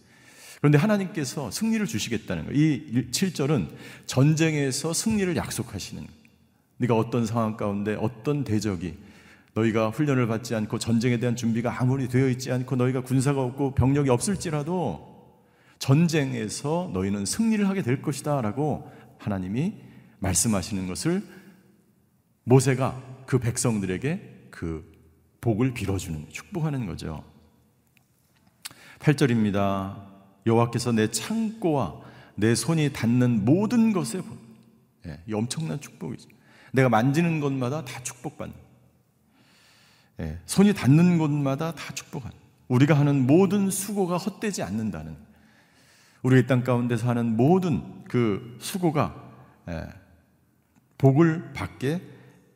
그런데 0.60 0.78
하나님께서 0.78 1.50
승리를 1.50 1.84
주시겠다는 1.86 2.46
거예요. 2.46 2.58
이 2.58 3.10
7절은 3.10 3.68
전쟁에서 4.06 4.92
승리를 4.92 5.34
약속하시는 5.36 6.02
거예요. 6.02 6.20
네가 6.78 6.96
어떤 6.96 7.26
상황 7.26 7.56
가운데 7.56 7.96
어떤 7.98 8.44
대적이 8.44 8.96
너희가 9.54 9.90
훈련을 9.90 10.26
받지 10.26 10.54
않고 10.54 10.78
전쟁에 10.78 11.18
대한 11.18 11.34
준비가 11.34 11.80
아무리 11.80 12.08
되어 12.08 12.28
있지 12.28 12.52
않고 12.52 12.76
너희가 12.76 13.02
군사가 13.02 13.42
없고 13.42 13.74
병력이 13.74 14.10
없을지라도 14.10 15.10
전쟁에서 15.78 16.90
너희는 16.92 17.24
승리를 17.24 17.66
하게 17.68 17.82
될 17.82 18.02
것이다 18.02 18.40
라고 18.42 18.90
하나님이 19.18 19.74
말씀하시는 20.18 20.86
것을 20.86 21.22
모세가 22.44 23.24
그 23.26 23.38
백성들에게 23.38 24.48
그 24.50 24.90
복을 25.40 25.72
빌어주는 25.72 26.28
축복하는 26.30 26.86
거죠. 26.86 27.24
8절입니다. 28.98 30.09
여호와께서 30.46 30.92
내 30.92 31.10
창고와 31.10 32.00
내 32.34 32.54
손이 32.54 32.92
닿는 32.92 33.44
모든 33.44 33.92
것에 33.92 34.22
예, 35.06 35.20
이 35.26 35.34
엄청난 35.34 35.80
축복이죠. 35.80 36.28
내가 36.72 36.88
만지는 36.88 37.40
것마다 37.40 37.84
다 37.84 38.02
축복받는. 38.02 38.54
예, 40.20 40.38
손이 40.46 40.74
닿는 40.74 41.18
곳마다 41.18 41.74
다 41.74 41.94
축복하는. 41.94 42.36
우리가 42.68 42.98
하는 42.98 43.26
모든 43.26 43.70
수고가 43.70 44.16
헛되지 44.16 44.62
않는다는. 44.62 45.16
우리의 46.22 46.46
땅 46.46 46.62
가운데서 46.62 47.08
하는 47.08 47.36
모든 47.36 48.04
그 48.04 48.56
수고가 48.60 49.30
예, 49.68 49.86
복을 50.98 51.52
받게 51.54 52.02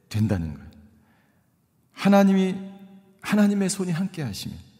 된다는 0.08 0.54
거예요. 0.54 0.70
하나님이 1.92 2.56
하나님의 3.22 3.70
손이 3.70 3.90
함께 3.90 4.22
하시면. 4.22 4.73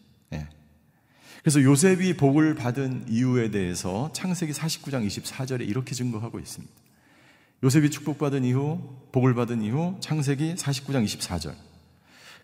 예. 1.45 1.51
그래서 1.51 1.61
요셉이 1.61 2.17
복을 2.17 2.55
받은 2.55 3.05
이유에 3.07 3.51
대해서 3.51 4.11
창세기 4.13 4.51
49장 4.51 5.05
24절에 5.05 5.67
이렇게 5.67 5.93
증거하고 5.93 6.39
있습니다. 6.39 6.73
요셉이 7.63 7.91
축복받은 7.91 8.43
이후, 8.43 8.79
복을 9.11 9.35
받은 9.35 9.61
이후 9.61 9.95
창세기 9.99 10.55
49장 10.55 11.05
24절. 11.05 11.53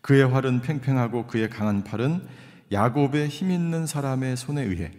그의 0.01 0.27
활은 0.27 0.61
팽팽하고 0.61 1.25
그의 1.25 1.49
강한 1.49 1.83
팔은 1.83 2.27
야곱의 2.71 3.27
힘 3.29 3.49
있는 3.51 3.87
사람의 3.87 4.37
손에 4.37 4.63
의해 4.63 4.91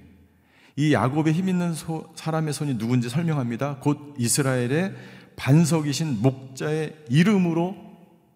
이 0.76 0.92
야곱의 0.92 1.32
힘 1.32 1.48
있는 1.48 1.72
소, 1.72 2.12
사람의 2.16 2.52
손이 2.52 2.78
누군지 2.78 3.08
설명합니다. 3.08 3.76
곧 3.80 4.14
이스라엘의 4.18 4.94
반석이신 5.36 6.22
목자의 6.22 6.96
이름으로 7.08 7.76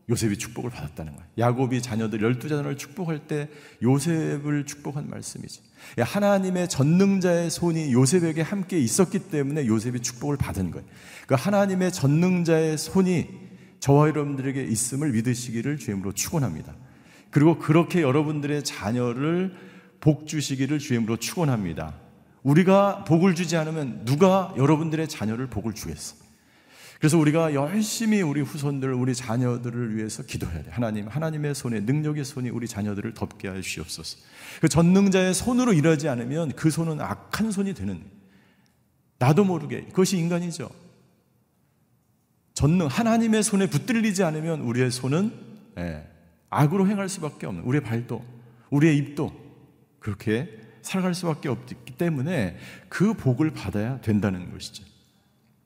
요셉이 0.09 0.39
축복을 0.39 0.71
받았다는 0.71 1.17
거예요. 1.17 1.29
야곱이 1.37 1.83
자녀들 1.83 2.23
열두 2.23 2.49
자녀를 2.49 2.77
축복할 2.77 3.27
때 3.27 3.49
요셉을 3.83 4.65
축복한 4.65 5.11
말씀이지. 5.11 5.61
하나님의 5.99 6.69
전능자의 6.69 7.51
손이 7.51 7.93
요셉에게 7.93 8.43
함께 8.43 8.79
있었기 8.79 9.31
때문에 9.31 9.67
요셉이 9.67 10.01
축복을 10.01 10.37
받은 10.37 10.71
거예요. 10.71 10.87
그 11.27 11.35
하나님의 11.35 11.93
전능자의 11.93 12.79
손이 12.79 13.47
저와 13.81 14.09
여러분들에게 14.09 14.63
있음을 14.63 15.13
믿으시기를 15.13 15.79
주임으로 15.79 16.13
축원합니다. 16.13 16.75
그리고 17.31 17.59
그렇게 17.59 18.03
여러분들의 18.03 18.63
자녀를 18.63 19.55
복 20.01 20.27
주시기를 20.29 20.79
주임으로 20.79 21.17
축원합니다. 21.17 21.95
우리가 22.45 23.05
복을 23.05 23.35
주지 23.35 23.57
않으면 23.57 24.05
누가 24.05 24.55
여러분들의 24.57 25.09
자녀를 25.09 25.49
복을 25.49 25.75
주겠어? 25.75 26.26
그래서 26.99 27.19
우리가 27.19 27.53
열심히 27.55 28.23
우리 28.23 28.41
후손들, 28.41 28.93
우리 28.95 29.15
자녀들을 29.15 29.97
위해서 29.97 30.23
기도해야 30.23 30.63
돼. 30.63 30.71
하나님, 30.71 31.09
하나님의 31.09 31.55
손에 31.55 31.81
능력의 31.81 32.25
손이 32.25 32.49
우리 32.49 32.67
자녀들을 32.67 33.13
덮게 33.15 33.49
하여 33.49 33.61
주옵소서. 33.61 34.19
그 34.61 34.69
전능자의 34.69 35.35
손으로 35.35 35.75
일하지 35.75 36.09
않으면 36.09 36.53
그 36.53 36.71
손은 36.71 37.01
악한 37.01 37.53
손이 37.53 37.75
되는. 37.75 38.03
나도 39.19 39.45
모르게 39.45 39.85
그것이 39.87 40.17
인간이죠. 40.17 40.71
전능 42.55 42.87
하나님의 42.87 43.43
손에 43.43 43.69
붙들리지 43.69 44.23
않으면 44.23 44.61
우리의 44.63 44.91
손은 44.91 45.33
예, 45.79 46.09
악으로 46.49 46.89
행할 46.89 47.11
수밖에 47.11 47.47
없는. 47.47 47.63
우리의 47.65 47.83
발도, 47.83 48.25
우리의 48.71 48.97
입도 48.97 49.31
그렇게 49.99 50.49
살아갈 50.81 51.15
수밖에 51.15 51.51
없기 51.51 51.97
때문에 51.99 52.57
그 52.89 53.13
복을 53.13 53.51
받아야 53.51 54.01
된다는 54.01 54.51
것이죠. 54.53 54.85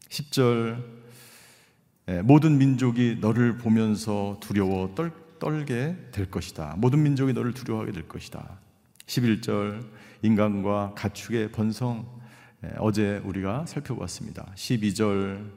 10절 0.08 0.78
예, 0.78 0.99
모든 2.24 2.58
민족이 2.58 3.18
너를 3.20 3.56
보면서 3.56 4.38
두려워 4.40 4.94
떨, 4.94 5.12
떨게 5.38 5.96
될 6.12 6.30
것이다. 6.30 6.74
모든 6.78 7.02
민족이 7.02 7.32
너를 7.32 7.52
두려워하게 7.54 7.92
될 7.92 8.08
것이다. 8.08 8.58
11절 9.06 9.84
인간과 10.22 10.92
가축의 10.94 11.52
번성 11.52 12.20
예, 12.62 12.70
어제 12.78 13.22
우리가 13.24 13.64
살펴봤습니다. 13.66 14.52
12절 14.54 15.50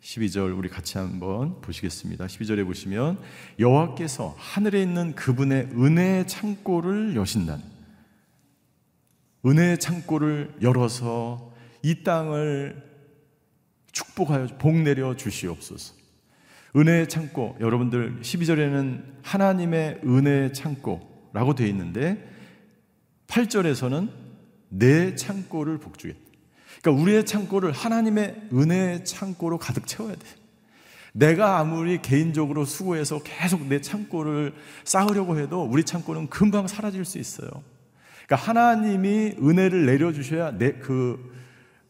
12절 0.00 0.56
우리 0.56 0.68
같이 0.68 0.98
한번 0.98 1.60
보시겠습니다. 1.60 2.26
12절에 2.26 2.64
보시면 2.64 3.18
여호와께서 3.58 4.36
하늘에 4.38 4.82
있는 4.82 5.14
그분의 5.14 5.70
은혜의 5.72 6.28
창고를 6.28 7.16
여신다는 7.16 7.64
은혜의 9.44 9.78
창고를 9.78 10.54
열어서 10.62 11.52
이 11.82 12.04
땅을 12.04 12.83
축복하여 13.94 14.48
복 14.58 14.76
내려 14.76 15.16
주시옵소서. 15.16 15.94
은혜의 16.76 17.08
창고, 17.08 17.56
여러분들 17.60 18.18
12절에는 18.20 19.04
하나님의 19.22 20.00
은혜의 20.04 20.52
창고라고 20.52 21.54
되어 21.54 21.68
있는데 21.68 22.28
8절에서는 23.28 24.10
내 24.68 25.14
창고를 25.14 25.78
복주겠다. 25.78 26.20
그러니까 26.82 27.02
우리의 27.02 27.24
창고를 27.24 27.70
하나님의 27.70 28.48
은혜의 28.52 29.04
창고로 29.04 29.58
가득 29.58 29.86
채워야 29.86 30.16
돼. 30.16 30.26
내가 31.12 31.60
아무리 31.60 32.02
개인적으로 32.02 32.64
수고해서 32.64 33.22
계속 33.22 33.64
내 33.68 33.80
창고를 33.80 34.52
쌓으려고 34.82 35.38
해도 35.38 35.62
우리 35.62 35.84
창고는 35.84 36.28
금방 36.28 36.66
사라질 36.66 37.04
수 37.04 37.18
있어요. 37.18 37.48
그러니까 38.26 38.36
하나님이 38.48 39.36
은혜를 39.40 39.86
내려주셔야 39.86 40.58
내, 40.58 40.72
그, 40.72 41.32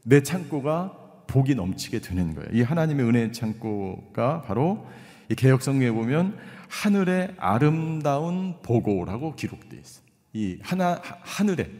내 0.02 0.22
창고가 0.22 1.03
복이 1.26 1.54
넘치게 1.54 2.00
되는 2.00 2.34
거예요. 2.34 2.48
이 2.52 2.62
하나님의 2.62 3.06
은혜의 3.06 3.32
창고가 3.32 4.42
바로 4.42 4.86
이 5.30 5.34
개혁성경에 5.34 5.90
보면 5.92 6.38
하늘의 6.68 7.34
아름다운 7.38 8.60
보고라고 8.62 9.36
기록되어 9.36 9.80
있어요. 9.80 10.04
이 10.32 10.58
하나 10.62 11.00
하늘의 11.02 11.70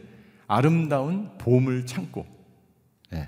아름다운 0.47 1.37
보물 1.37 1.85
창고. 1.85 2.25
네. 3.11 3.27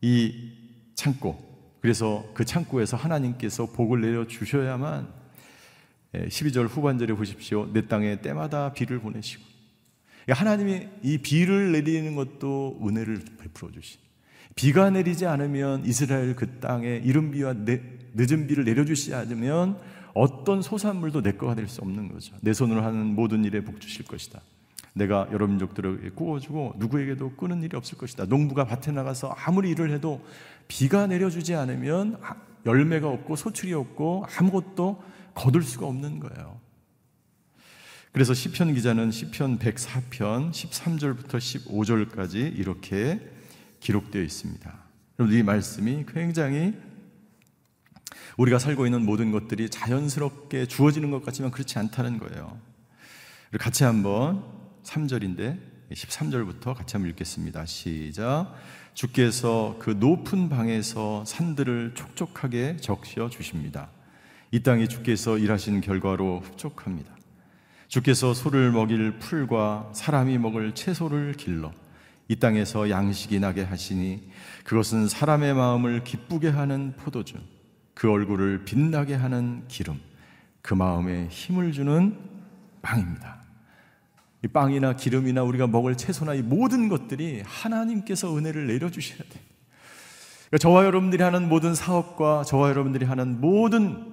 이 0.00 0.52
창고. 0.94 1.50
그래서 1.80 2.24
그 2.32 2.44
창고에서 2.44 2.96
하나님께서 2.96 3.66
복을 3.66 4.00
내려 4.00 4.26
주셔야만 4.26 5.12
12절 6.14 6.68
후반절에 6.68 7.14
보십시오. 7.14 7.70
내 7.72 7.86
땅에 7.88 8.20
때마다 8.20 8.72
비를 8.72 9.00
보내시고 9.00 9.42
하나님이 10.28 10.88
이 11.02 11.18
비를 11.18 11.72
내리는 11.72 12.14
것도 12.14 12.78
은혜를 12.82 13.20
베풀어 13.40 13.72
주시. 13.72 13.98
비가 14.54 14.90
내리지 14.90 15.26
않으면 15.26 15.84
이스라엘 15.84 16.36
그 16.36 16.58
땅에 16.60 17.00
이른 17.04 17.30
비와 17.30 17.54
늦은 17.54 18.46
비를 18.46 18.64
내려주시지 18.64 19.14
않으면 19.14 19.78
어떤 20.14 20.60
소산물도 20.60 21.22
내 21.22 21.32
거가 21.32 21.54
될 21.54 21.68
수 21.68 21.80
없는 21.80 22.12
거죠. 22.12 22.34
내 22.42 22.52
손으로 22.52 22.82
하는 22.82 23.06
모든 23.14 23.44
일에 23.44 23.64
복 23.64 23.80
주실 23.80 24.04
것이다. 24.04 24.40
내가 24.94 25.26
여러 25.32 25.46
민족들에게 25.46 26.10
구워주고 26.10 26.74
누구에게도 26.76 27.32
끄는 27.36 27.62
일이 27.62 27.74
없을 27.76 27.96
것이다. 27.96 28.26
농부가 28.26 28.66
밭에 28.66 28.92
나가서 28.92 29.28
아무리 29.38 29.70
일을 29.70 29.90
해도 29.90 30.22
비가 30.68 31.06
내려주지 31.06 31.54
않으면 31.54 32.18
열매가 32.66 33.08
없고 33.08 33.36
소출이 33.36 33.72
없고 33.72 34.26
아무것도 34.38 35.02
거둘 35.34 35.62
수가 35.62 35.86
없는 35.86 36.20
거예요. 36.20 36.60
그래서 38.12 38.34
시편 38.34 38.74
기자는 38.74 39.10
시편 39.10 39.58
104편 39.58 40.50
13절부터 40.50 41.38
15절까지 41.38 42.58
이렇게 42.58 43.18
기록되어 43.82 44.22
있습니다. 44.22 44.72
여러분 45.18 45.36
이 45.36 45.42
말씀이 45.42 46.06
굉장히 46.08 46.74
우리가 48.38 48.58
살고 48.58 48.86
있는 48.86 49.04
모든 49.04 49.30
것들이 49.30 49.68
자연스럽게 49.68 50.66
주어지는 50.66 51.10
것 51.10 51.24
같지만 51.24 51.50
그렇지 51.50 51.78
않다는 51.78 52.18
거예요. 52.18 52.58
같이 53.58 53.84
한번 53.84 54.44
3절인데 54.84 55.58
13절부터 55.92 56.74
같이 56.74 56.96
한번 56.96 57.10
읽겠습니다. 57.10 57.66
시작. 57.66 58.54
주께서 58.94 59.76
그 59.78 59.90
높은 59.90 60.48
방에서 60.48 61.24
산들을 61.26 61.92
촉촉하게 61.94 62.78
적셔 62.78 63.28
주십니다. 63.28 63.90
이 64.50 64.62
땅이 64.62 64.88
주께서 64.88 65.38
일하신 65.38 65.80
결과로 65.80 66.40
흡족합니다. 66.40 67.14
주께서 67.88 68.32
소를 68.32 68.70
먹일 68.70 69.18
풀과 69.18 69.90
사람이 69.92 70.38
먹을 70.38 70.74
채소를 70.74 71.34
길러 71.34 71.72
이 72.32 72.36
땅에서 72.36 72.88
양식이 72.88 73.40
나게 73.40 73.62
하시니 73.62 74.30
그것은 74.64 75.06
사람의 75.06 75.52
마음을 75.52 76.02
기쁘게 76.02 76.48
하는 76.48 76.94
포도주, 76.96 77.34
그 77.92 78.10
얼굴을 78.10 78.64
빛나게 78.64 79.14
하는 79.14 79.64
기름, 79.68 80.00
그 80.62 80.72
마음에 80.72 81.28
힘을 81.28 81.72
주는 81.72 82.16
빵입니다. 82.80 83.42
이 84.42 84.48
빵이나 84.48 84.96
기름이나 84.96 85.42
우리가 85.42 85.66
먹을 85.66 85.94
채소나 85.94 86.32
이 86.32 86.40
모든 86.40 86.88
것들이 86.88 87.42
하나님께서 87.44 88.34
은혜를 88.34 88.66
내려주셔야 88.66 89.18
돼. 89.18 89.40
그러니까 90.46 90.56
저와 90.58 90.86
여러분들이 90.86 91.22
하는 91.22 91.50
모든 91.50 91.74
사업과 91.74 92.44
저와 92.44 92.70
여러분들이 92.70 93.04
하는 93.04 93.42
모든 93.42 94.10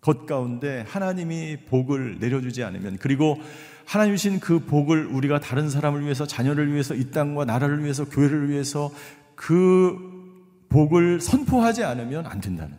것 0.00 0.26
가운데 0.26 0.84
하나님이 0.88 1.58
복을 1.66 2.18
내려주지 2.18 2.64
않으면 2.64 2.98
그리고 2.98 3.40
하나님 3.88 4.16
주신 4.16 4.38
그 4.38 4.58
복을 4.58 5.06
우리가 5.06 5.40
다른 5.40 5.70
사람을 5.70 6.02
위해서 6.02 6.26
자녀를 6.26 6.74
위해서 6.74 6.94
이 6.94 7.10
땅과 7.10 7.46
나라를 7.46 7.82
위해서 7.84 8.04
교회를 8.04 8.50
위해서 8.50 8.92
그 9.34 9.96
복을 10.68 11.22
선포하지 11.22 11.84
않으면 11.84 12.26
안 12.26 12.38
된다는 12.42 12.76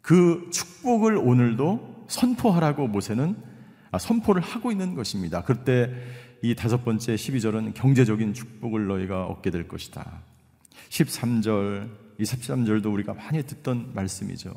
그 0.00 0.48
축복을 0.52 1.16
오늘도 1.16 2.06
선포하라고 2.06 2.86
모세는 2.86 3.36
아, 3.90 3.98
선포를 3.98 4.40
하고 4.40 4.70
있는 4.70 4.94
것입니다. 4.94 5.42
그때 5.42 5.92
이 6.42 6.54
다섯 6.54 6.84
번째 6.84 7.16
12절은 7.16 7.74
경제적인 7.74 8.34
축복을 8.34 8.86
너희가 8.86 9.26
얻게 9.26 9.50
될 9.50 9.66
것이다. 9.66 10.20
13절, 10.90 11.90
이 12.20 12.22
13절도 12.22 12.92
우리가 12.92 13.14
많이 13.14 13.42
듣던 13.42 13.94
말씀이죠. 13.94 14.54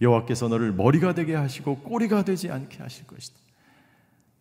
여호와께서 0.00 0.48
너를 0.48 0.72
머리가 0.72 1.12
되게 1.12 1.34
하시고 1.34 1.80
꼬리가 1.80 2.24
되지 2.24 2.50
않게 2.50 2.78
하실 2.78 3.06
것이다. 3.06 3.39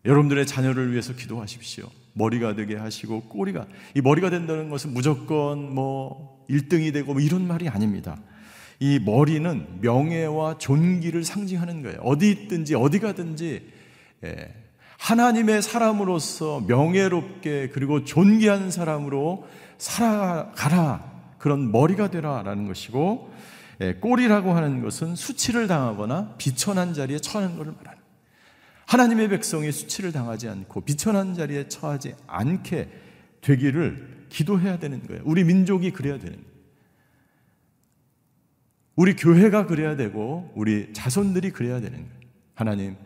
여러분들의 0.05 0.45
자녀를 0.45 0.91
위해서 0.91 1.13
기도하십시오. 1.13 1.89
머리가 2.13 2.55
되게 2.55 2.75
하시고 2.75 3.21
꼬리가 3.23 3.67
이 3.95 4.01
머리가 4.01 4.29
된다는 4.29 4.69
것은 4.69 4.93
무조건 4.93 5.73
뭐 5.73 6.45
1등이 6.49 6.93
되고 6.93 7.13
뭐 7.13 7.21
이런 7.21 7.47
말이 7.47 7.67
아닙니다. 7.67 8.17
이 8.79 8.99
머리는 8.99 9.81
명예와 9.81 10.57
존귀를 10.57 11.23
상징하는 11.23 11.83
거예요. 11.83 11.99
어디 12.01 12.31
있든지 12.31 12.75
어디 12.75 12.99
가든지 12.99 13.62
예, 14.23 14.53
하나님의 14.97 15.62
사람으로서 15.62 16.62
명예롭게 16.67 17.69
그리고 17.69 18.03
존귀한 18.03 18.71
사람으로 18.71 19.47
살아가라 19.77 21.09
그런 21.38 21.71
머리가 21.71 22.09
되라라는 22.09 22.67
것이고 22.67 23.33
예, 23.81 23.93
꼬리라고 23.93 24.53
하는 24.53 24.81
것은 24.81 25.15
수치를 25.15 25.67
당하거나 25.67 26.35
비천한 26.38 26.93
자리에 26.93 27.19
처하는 27.19 27.57
것을 27.57 27.73
말하는 27.77 27.98
하나님의 28.89 29.30
백성이 29.30 29.71
수치를 29.71 30.12
당하지 30.12 30.49
않고 30.49 30.82
비천한 30.82 31.36
자리에 31.36 31.67
처하지 31.67 32.15
않게 32.25 32.89
되기를 33.41 34.25
기도해야 34.30 34.80
되는 34.80 35.06
거예요. 35.06 35.21
우리 35.25 35.43
민족이 35.43 35.91
그래야 35.91 36.17
되는. 36.17 36.43
우리 38.95 39.15
교회가 39.15 39.67
그래야 39.67 39.95
되고 39.95 40.52
우리 40.56 40.91
자손들이 40.91 41.52
그래야 41.52 41.80
되는. 41.80 42.08
하나님 42.56 42.97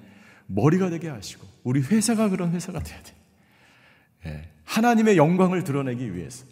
머리가 0.48 0.89
되게 0.89 1.10
하시고 1.10 1.46
우리 1.63 1.82
회사가 1.82 2.30
그런 2.30 2.54
회사가 2.54 2.80
돼야 2.80 3.04
돼. 3.04 3.13
예, 4.28 4.50
하나님의 4.63 5.17
영광을 5.17 5.65
드러내기 5.65 6.15
위해서 6.15 6.46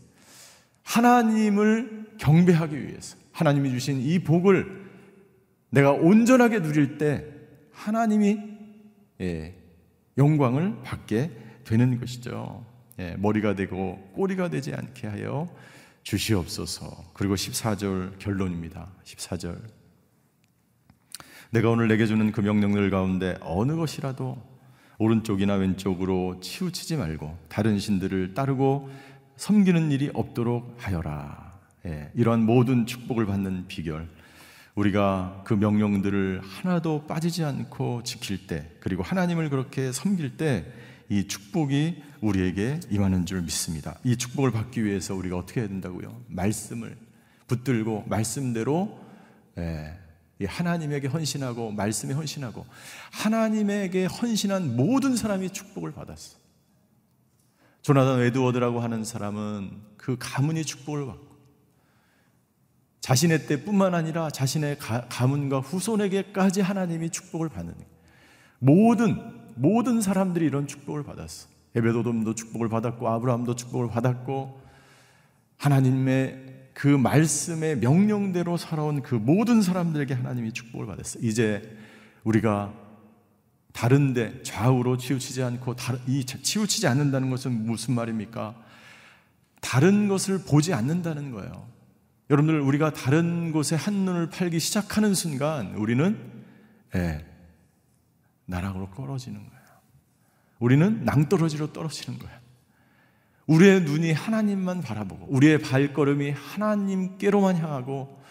하나님을 0.84 2.18
경배하기 2.18 2.86
위해서 2.86 3.16
하나님이 3.32 3.70
주신 3.70 4.02
이 4.02 4.20
복을 4.20 4.90
내가 5.70 5.94
온전하게 5.94 6.62
누릴 6.62 6.98
때 6.98 7.26
하나님이 7.72 8.51
예, 9.22 9.56
영광을 10.18 10.82
받게 10.84 11.32
되는 11.64 12.00
것이죠. 12.00 12.66
예, 13.00 13.16
머리가 13.18 13.56
되고 13.56 13.98
꼬리가 14.14 14.50
되지 14.50 14.74
않게 14.74 15.08
하여 15.08 15.48
주시옵소서. 16.04 17.12
그리고 17.14 17.36
14절 17.36 18.18
결론입니다. 18.18 18.92
14절. 19.04 19.60
내가 21.52 21.70
오늘 21.70 21.88
내게 21.88 22.06
주는 22.06 22.32
그 22.32 22.42
명령들 22.42 22.90
가운데 22.90 23.38
어느 23.42 23.76
것이라도 23.76 24.42
오른쪽이나 24.98 25.56
왼쪽으로 25.56 26.40
치우치지 26.42 26.98
말고 26.98 27.38
다른 27.50 27.78
신들을 27.78 28.34
따르고 28.34 28.90
섬기는 29.38 29.92
일이 29.92 30.10
없도록 30.14 30.76
하여라. 30.78 31.60
예, 31.86 32.12
이러한 32.16 32.46
모든 32.46 32.86
축복을 32.86 33.26
받는 33.26 33.68
비결. 33.68 34.08
우리가 34.76 35.44
그 35.46 35.54
명령들을 35.54 36.42
하나도 36.44 37.06
빠지지 37.08 37.44
않고 37.44 38.04
지킬 38.04 38.48
때, 38.48 38.70
그리고 38.80 39.04
하나님을 39.04 39.50
그렇게 39.50 39.92
섬길 39.92 40.38
때, 40.38 40.66
이 41.10 41.28
축복이 41.28 42.02
우리에게 42.22 42.80
임하는 42.90 43.26
줄 43.26 43.42
믿습니다. 43.42 44.00
이 44.06 44.16
축복을 44.16 44.52
받기 44.52 44.86
위해서 44.86 45.14
우리가 45.14 45.38
어떻게 45.38 45.60
해야 45.60 45.68
된다고요? 45.68 46.24
말씀을 46.28 46.98
붙들고 47.48 48.06
말씀대로 48.08 48.98
예, 49.58 49.98
하나님에게 50.46 51.10
헌신하고 51.10 51.72
말씀에 51.72 52.14
헌신하고 52.14 52.66
하나님에게 53.12 54.06
헌신한 54.06 54.78
모든 54.78 55.18
사람이 55.18 55.50
축복을 55.50 55.92
받았어. 55.92 56.40
조나단 57.82 58.22
에드워드라고 58.22 58.80
하는 58.80 59.04
사람은 59.04 59.82
그 59.98 60.16
가문이 60.18 60.64
축복을 60.64 61.06
받고 61.08 61.31
자신의 63.12 63.46
때뿐만 63.46 63.94
아니라 63.94 64.30
자신의 64.30 64.78
가, 64.78 65.06
가문과 65.10 65.60
후손에게까지 65.60 66.62
하나님이 66.62 67.10
축복을 67.10 67.50
받는 67.50 67.74
모든 68.60 69.20
모든 69.56 70.00
사람들이 70.00 70.46
이런 70.46 70.66
축복을 70.66 71.04
받았어. 71.04 71.50
에베도돔도 71.76 72.36
축복을 72.36 72.70
받았고 72.70 73.10
아브라함도 73.10 73.58
축복을 73.58 73.90
받았고 73.90 74.62
하나님의 75.58 76.70
그 76.74 76.88
말씀의 76.88 77.80
명령대로 77.80 78.56
살아온 78.56 79.02
그 79.02 79.16
모든 79.16 79.62
사람들에게 79.62 80.14
하나님이 80.14 80.54
축복을 80.54 80.86
받았어. 80.86 81.20
이제 81.22 81.78
우리가 82.24 82.74
다른데 83.74 84.44
좌우로 84.44 84.96
치우치지 84.96 85.44
않고 85.44 85.76
이 86.08 86.24
치우치지 86.24 86.88
않는다는 86.88 87.30
것은 87.30 87.66
무슨 87.66 87.94
말입니까? 87.94 88.56
다른 89.60 90.08
것을 90.08 90.46
보지 90.48 90.74
않는다는 90.74 91.32
거예요. 91.32 91.81
여러분들 92.32 92.62
우리가 92.62 92.94
다른 92.94 93.52
곳에 93.52 93.76
한눈을 93.76 94.30
팔기 94.30 94.62
시작하는 94.62 95.14
순간 95.14 95.76
우리는 95.76 96.18
예, 96.96 97.26
나락으로 98.46 98.90
떨어지는 98.96 99.38
거예요. 99.38 99.62
우리는 100.60 101.04
낭떠러지로 101.04 101.74
떨어지는 101.74 102.20
거예요. 102.20 102.40
우리의 103.48 103.82
눈이 103.82 104.14
하나님만 104.14 104.82
바라보고 104.82 105.26
우리의 105.28 105.58
발걸음이 105.60 106.32
하나님께로만 106.32 107.58
향하고 107.58 108.22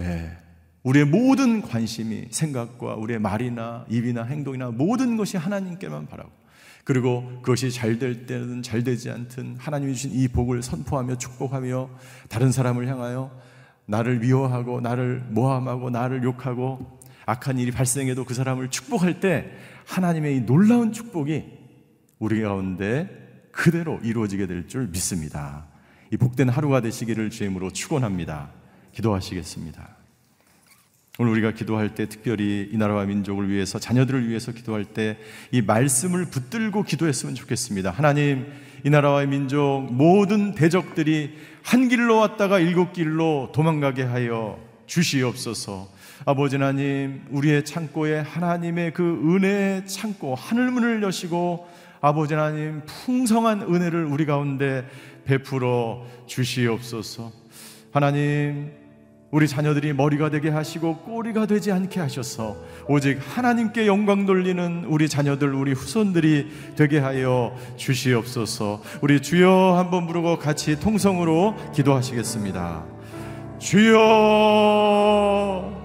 예, 0.00 0.36
우리의 0.82 1.06
모든 1.06 1.62
관심이 1.62 2.26
생각과 2.30 2.96
우리의 2.96 3.20
말이나 3.20 3.86
입이나 3.88 4.24
행동이나 4.24 4.70
모든 4.70 5.16
것이 5.16 5.38
하나님께만 5.38 6.08
바라고 6.08 6.30
그리고 6.84 7.40
그것이 7.42 7.70
잘 7.70 7.98
될 7.98 8.26
때는 8.26 8.62
잘 8.62 8.84
되지 8.84 9.10
않든 9.10 9.56
하나님이 9.58 9.94
주신 9.94 10.12
이 10.12 10.28
복을 10.28 10.62
선포하며 10.62 11.16
축복하며 11.16 11.90
다른 12.28 12.52
사람을 12.52 12.86
향하여 12.88 13.30
나를 13.86 14.18
미워하고 14.20 14.80
나를 14.80 15.24
모함하고 15.30 15.90
나를 15.90 16.22
욕하고 16.22 17.00
악한 17.26 17.58
일이 17.58 17.70
발생해도 17.70 18.24
그 18.24 18.34
사람을 18.34 18.68
축복할 18.68 19.20
때 19.20 19.50
하나님의 19.86 20.36
이 20.36 20.40
놀라운 20.40 20.92
축복이 20.92 21.44
우리 22.18 22.42
가운데 22.42 23.48
그대로 23.50 23.98
이루어지게 24.02 24.46
될 24.46 24.66
줄 24.66 24.88
믿습니다. 24.88 25.66
이 26.10 26.16
복된 26.16 26.48
하루가 26.48 26.80
되시기를 26.80 27.30
주임으로 27.30 27.70
축원합니다. 27.70 28.50
기도하시겠습니다. 28.92 29.93
오늘 31.16 31.30
우리가 31.30 31.52
기도할 31.52 31.94
때 31.94 32.08
특별히 32.08 32.68
이 32.72 32.76
나라와 32.76 33.04
민족을 33.04 33.48
위해서 33.48 33.78
자녀들을 33.78 34.28
위해서 34.28 34.50
기도할 34.50 34.84
때 34.84 35.16
이 35.52 35.62
말씀을 35.62 36.24
붙들고 36.24 36.82
기도했으면 36.82 37.36
좋겠습니다. 37.36 37.92
하나님, 37.92 38.46
이 38.82 38.90
나라와 38.90 39.24
민족 39.24 39.86
모든 39.92 40.56
대적들이 40.56 41.38
한 41.62 41.88
길로 41.88 42.16
왔다가 42.16 42.58
일곱 42.58 42.92
길로 42.92 43.50
도망가게 43.54 44.02
하여 44.02 44.58
주시옵소서. 44.86 45.88
아버지 46.26 46.56
하나님, 46.56 47.22
우리의 47.30 47.64
창고에 47.64 48.18
하나님의 48.18 48.92
그 48.92 49.02
은혜의 49.04 49.86
창고, 49.86 50.34
하늘문을 50.34 51.04
여시고 51.04 51.68
아버지 52.00 52.34
하나님 52.34 52.82
풍성한 52.86 53.62
은혜를 53.62 54.04
우리 54.04 54.26
가운데 54.26 54.84
베풀어 55.24 56.04
주시옵소서. 56.26 57.30
하나님, 57.92 58.72
우리 59.34 59.48
자녀들이 59.48 59.92
머리가 59.94 60.30
되게 60.30 60.48
하시고 60.48 60.98
꼬리가 60.98 61.46
되지 61.46 61.72
않게 61.72 61.98
하셔서 61.98 62.56
오직 62.86 63.18
하나님께 63.20 63.88
영광 63.88 64.26
돌리는 64.26 64.84
우리 64.86 65.08
자녀들, 65.08 65.52
우리 65.52 65.72
후손들이 65.72 66.52
되게 66.76 67.00
하여 67.00 67.52
주시옵소서. 67.76 68.80
우리 69.00 69.20
주여 69.20 69.74
한번 69.76 70.06
부르고 70.06 70.38
같이 70.38 70.78
통성으로 70.78 71.56
기도하시겠습니다. 71.74 72.84
주여 73.58 74.04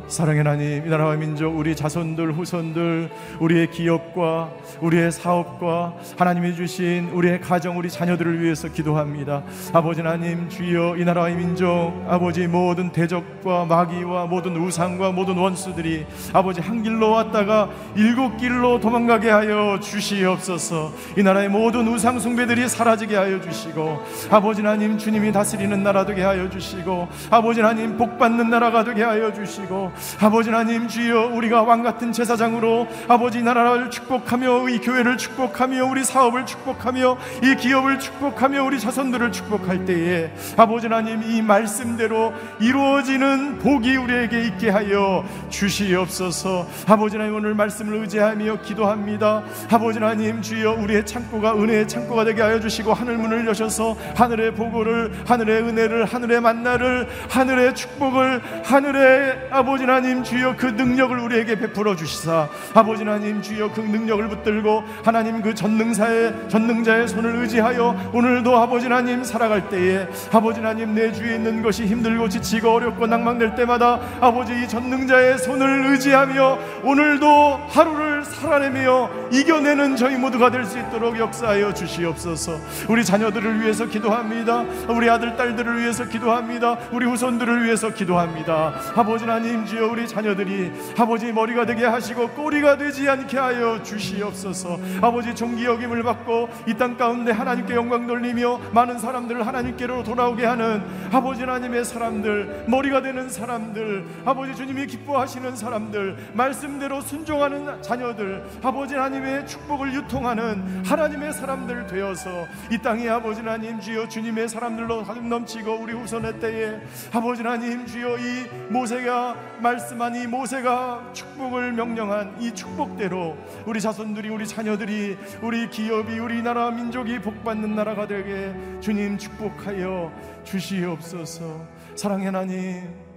사랑의 0.09 0.39
하나님, 0.39 0.87
이 0.87 0.89
나라와 0.89 1.15
민족, 1.15 1.55
우리 1.55 1.75
자손들, 1.75 2.33
후손들, 2.33 3.11
우리의 3.39 3.69
기업과 3.69 4.49
우리의 4.81 5.11
사업과 5.11 5.93
하나님이 6.17 6.55
주신 6.55 7.09
우리의 7.13 7.41
가정, 7.41 7.77
우리 7.77 7.91
자녀들을 7.91 8.41
위해서 8.41 8.67
기도합니다. 8.69 9.43
아버지 9.71 10.01
하나님, 10.01 10.49
주여 10.49 10.97
이 10.97 11.05
나라의 11.05 11.35
민족, 11.35 11.93
아버지 12.07 12.47
모든 12.47 12.91
대적과 12.91 13.65
마귀와 13.65 14.25
모든 14.25 14.57
우상과 14.57 15.11
모든 15.11 15.37
원수들이 15.37 16.07
아버지 16.33 16.59
한 16.59 16.81
길로 16.81 17.11
왔다가 17.11 17.69
일곱 17.95 18.37
길로 18.37 18.79
도망가게 18.79 19.29
하여 19.29 19.79
주시옵소서. 19.79 20.91
이 21.19 21.23
나라의 21.23 21.49
모든 21.49 21.87
우상 21.87 22.19
숭배들이 22.19 22.67
사라지게 22.67 23.15
하여 23.15 23.39
주시고 23.41 23.99
아버지 24.31 24.61
하나님 24.61 24.97
주님이 24.97 25.31
다스리는 25.31 25.83
나라 25.83 26.03
되게 26.07 26.23
하여 26.23 26.49
주시고 26.49 27.07
아버지 27.29 27.61
하나님 27.61 27.95
복 27.95 28.17
받는 28.17 28.49
나라가 28.49 28.83
되게 28.83 29.03
하여 29.03 29.31
주시고 29.31 29.98
아버지 30.19 30.49
하나님 30.49 30.87
주여 30.87 31.27
우리가 31.33 31.63
왕 31.63 31.83
같은 31.83 32.11
제사장으로 32.11 32.87
아버지 33.07 33.41
나라를 33.41 33.89
축복하며 33.89 34.69
이 34.69 34.79
교회를 34.79 35.17
축복하며 35.17 35.85
우리 35.85 36.03
사업을 36.03 36.45
축복하며 36.45 37.17
이 37.43 37.55
기업을 37.55 37.99
축복하며 37.99 38.63
우리 38.63 38.79
자손들을 38.79 39.31
축복할 39.31 39.85
때에 39.85 40.31
아버지 40.57 40.87
하나님 40.87 41.23
이 41.23 41.41
말씀대로 41.41 42.33
이루어지는 42.59 43.59
복이 43.59 43.95
우리에게 43.97 44.43
있게 44.45 44.69
하여 44.69 45.23
주시옵소서. 45.49 46.67
아버지 46.87 47.17
하나님 47.17 47.35
오늘 47.35 47.53
말씀을 47.55 48.01
의지하며 48.01 48.61
기도합니다. 48.61 49.43
아버지 49.69 49.99
하나님 49.99 50.41
주여 50.41 50.73
우리의 50.73 51.05
창고가 51.05 51.53
은혜의 51.55 51.87
창고가 51.87 52.25
되게 52.25 52.41
하여 52.41 52.59
주시고 52.59 52.93
하늘 52.93 53.17
문을 53.17 53.47
여셔서 53.47 53.95
하늘의 54.15 54.55
보고를 54.55 55.11
하늘의 55.25 55.63
은혜를 55.63 56.05
하늘의 56.05 56.41
만나를 56.41 57.07
하늘의 57.29 57.75
축복을 57.75 58.41
하늘의 58.63 59.49
아버지 59.51 59.85
하나님 59.89 60.23
주여 60.23 60.55
그 60.55 60.67
능력을 60.67 61.17
우리에게 61.17 61.57
베풀어 61.57 61.95
주시사. 61.95 62.47
아버지 62.75 63.03
하나님 63.03 63.41
주여 63.41 63.71
그 63.71 63.81
능력을 63.81 64.27
붙들고 64.29 64.83
하나님 65.03 65.41
그 65.41 65.55
전능사의 65.55 66.49
전능자의 66.49 67.07
손을 67.07 67.37
의지하여 67.37 68.11
오늘도 68.13 68.55
아버지 68.55 68.85
하나님 68.85 69.23
살아갈 69.23 69.67
때에 69.69 70.07
아버지 70.31 70.59
하나님 70.59 70.93
내 70.93 71.11
주위에 71.11 71.35
있는 71.35 71.63
것이 71.63 71.85
힘들고 71.87 72.29
지치고 72.29 72.69
어렵고 72.69 73.07
낭망될 73.07 73.55
때마다 73.55 73.99
아버지 74.21 74.53
이 74.53 74.67
전능자의 74.67 75.39
손을 75.39 75.87
의지하며 75.87 76.59
오늘도 76.83 77.61
하루를 77.69 78.23
살아내며 78.25 79.09
이겨내는 79.31 79.95
저희 79.95 80.15
모두가 80.15 80.51
될 80.51 80.59
수 80.69 80.77
있도록 80.77 81.17
역사하여 81.17 81.73
주시옵소서. 81.73 82.59
우리 82.89 83.03
자녀들을 83.03 83.61
위해서 83.61 83.87
기도합니다. 83.87 84.65
우리 84.89 85.09
아들 85.09 85.35
딸들을 85.35 85.81
위해서 85.81 86.05
기도합니다. 86.05 86.77
우리 86.91 87.07
후손들을 87.07 87.63
위해서 87.65 87.89
기도합니다. 87.89 88.73
아버지 88.95 89.23
하나님 89.23 89.65
주여 89.65 89.78
우리 89.87 90.07
자녀들이 90.07 90.71
아버지 90.97 91.31
머리가 91.31 91.65
되게 91.65 91.85
하시고 91.85 92.29
꼬리가 92.29 92.77
되지 92.77 93.07
않게 93.09 93.37
하여 93.37 93.81
주시옵소서. 93.83 94.79
아버지 95.01 95.33
종기 95.35 95.65
여김을 95.65 96.03
받고 96.03 96.49
이 96.67 96.73
땅 96.79 96.95
가운데 96.97 97.31
하나님께 97.33 97.75
영광 97.75 98.07
돌리며 98.07 98.59
많은 98.71 98.99
사람들을 98.99 99.45
하나님께로 99.45 100.03
돌아오게 100.03 100.45
하는 100.45 100.81
아버지 101.11 101.41
하나님의 101.41 101.83
사람들 101.83 102.65
머리가 102.67 103.01
되는 103.01 103.29
사람들 103.29 104.05
아버지 104.25 104.55
주님이 104.55 104.87
기뻐하시는 104.87 105.55
사람들 105.57 106.15
말씀대로 106.33 107.01
순종하는 107.01 107.81
자녀들 107.81 108.43
아버지 108.63 108.95
하나님의 108.95 109.45
축복을 109.47 109.93
유통하는 109.93 110.83
하나님의 110.85 111.33
사람들 111.33 111.87
되어서 111.87 112.29
이 112.71 112.77
땅에 112.77 113.09
아버지 113.09 113.41
하나님 113.41 113.79
주여 113.79 114.07
주님의 114.07 114.47
사람들로 114.47 115.03
넘치고 115.29 115.79
우리 115.81 115.91
후손의 115.93 116.39
때에 116.39 116.79
아버지 117.11 117.43
하나님 117.43 117.85
주여 117.85 118.17
이 118.19 118.47
모세가 118.69 119.35
말씀한 119.69 120.15
이 120.15 120.25
모세가 120.25 121.11
축복을 121.13 121.73
명령한 121.73 122.41
이 122.41 122.51
축복대로 122.51 123.37
우리 123.67 123.79
자손들이 123.79 124.29
우리 124.29 124.47
자녀들이 124.47 125.15
우리 125.43 125.69
기업이 125.69 126.17
우리 126.17 126.41
나라 126.41 126.71
민족이 126.71 127.19
복받는 127.19 127.75
나라가 127.75 128.07
되게 128.07 128.51
주님 128.79 129.17
축복하여 129.19 130.11
주시옵소서. 130.43 131.67
사랑의 131.95 132.25
하나님 132.25 133.08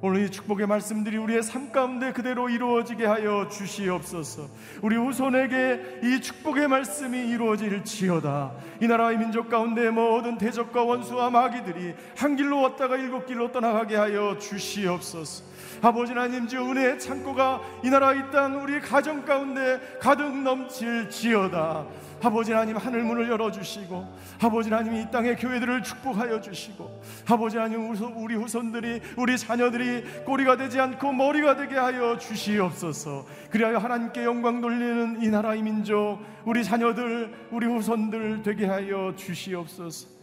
오늘 0.00 0.24
이 0.24 0.30
축복의 0.30 0.68
말씀들이 0.68 1.16
우리의 1.16 1.42
삶 1.42 1.72
가운데 1.72 2.12
그대로 2.12 2.48
이루어지게 2.48 3.04
하여 3.04 3.48
주시옵소서. 3.48 4.48
우리 4.80 4.96
후손에게 4.96 6.00
이 6.04 6.20
축복의 6.20 6.68
말씀이 6.68 7.18
이루어질지어다. 7.30 8.52
이 8.80 8.86
나라의 8.86 9.18
민족 9.18 9.48
가운데 9.48 9.90
모든 9.90 10.38
대적과 10.38 10.84
원수와 10.84 11.30
마귀들이 11.30 11.94
한 12.16 12.36
길로 12.36 12.60
왔다가 12.60 12.96
일곱 12.96 13.26
길로 13.26 13.50
떠나가게 13.50 13.96
하여 13.96 14.38
주시옵소서. 14.38 15.42
아버지 15.82 16.12
하나님 16.12 16.46
주 16.46 16.58
은혜의 16.58 17.00
창고가 17.00 17.60
이 17.84 17.90
나라 17.90 18.12
이 18.14 18.30
땅 18.30 18.62
우리 18.62 18.80
가정 18.80 19.24
가운데 19.24 19.80
가득 20.00 20.32
넘칠지어다. 20.42 21.86
아버지 22.22 22.52
하나님 22.52 22.76
하늘 22.76 23.02
문을 23.04 23.28
열어 23.28 23.50
주시고 23.50 24.06
아버지 24.42 24.70
하나님 24.70 24.94
이 24.94 25.10
땅의 25.10 25.36
교회들을 25.36 25.82
축복하여 25.82 26.40
주시고 26.40 27.00
아버지 27.28 27.56
하나님 27.56 27.90
우리 28.16 28.34
후손들이 28.34 29.00
우리 29.16 29.38
자녀들이 29.38 30.24
꼬리가 30.24 30.56
되지 30.56 30.80
않고 30.80 31.12
머리가 31.12 31.56
되게 31.56 31.76
하여 31.76 32.18
주시옵소서. 32.18 33.24
그리하여 33.50 33.78
하나님께 33.78 34.24
영광 34.24 34.60
돌리는 34.60 35.22
이 35.22 35.28
나라의 35.28 35.62
민족 35.62 36.18
우리 36.44 36.64
자녀들 36.64 37.32
우리 37.50 37.66
후손들 37.66 38.42
되게 38.42 38.66
하여 38.66 39.12
주시옵소서. 39.16 40.18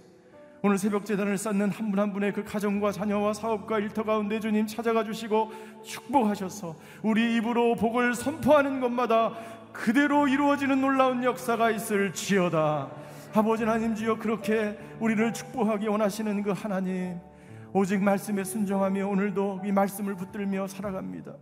오늘 0.62 0.80
새벽 0.80 1.06
재단을 1.06 1.38
쌓는 1.38 1.70
한 1.70 1.92
분 1.92 2.00
한 2.00 2.12
분의 2.12 2.34
그 2.34 2.44
가정과 2.44 2.92
자녀와 2.92 3.34
사업과 3.34 3.78
일터 3.80 4.04
가운데 4.04 4.40
주님 4.40 4.66
찾아가 4.66 5.04
주시고 5.04 5.52
축복하셔서 5.84 6.76
우리 7.04 7.36
입으로 7.36 7.76
복을 7.76 8.16
선포하는 8.16 8.80
것마다 8.80 9.34
그대로 9.76 10.28
이루어지는 10.28 10.80
놀라운 10.80 11.24
역사가 11.24 11.70
있을지어다. 11.72 12.88
아버지 13.34 13.66
하나님 13.66 13.94
주여 13.94 14.18
그렇게 14.18 14.78
우리를 15.00 15.34
축복하기 15.34 15.88
원하시는 15.88 16.42
그 16.44 16.52
하나님 16.52 17.20
오직 17.78 18.02
말씀에 18.02 18.46
순종하며 18.46 19.06
오늘도 19.06 19.64
이 19.66 19.72
말씀을 19.74 20.16
붙들며 20.16 20.66
살아갑니다. 20.68 21.34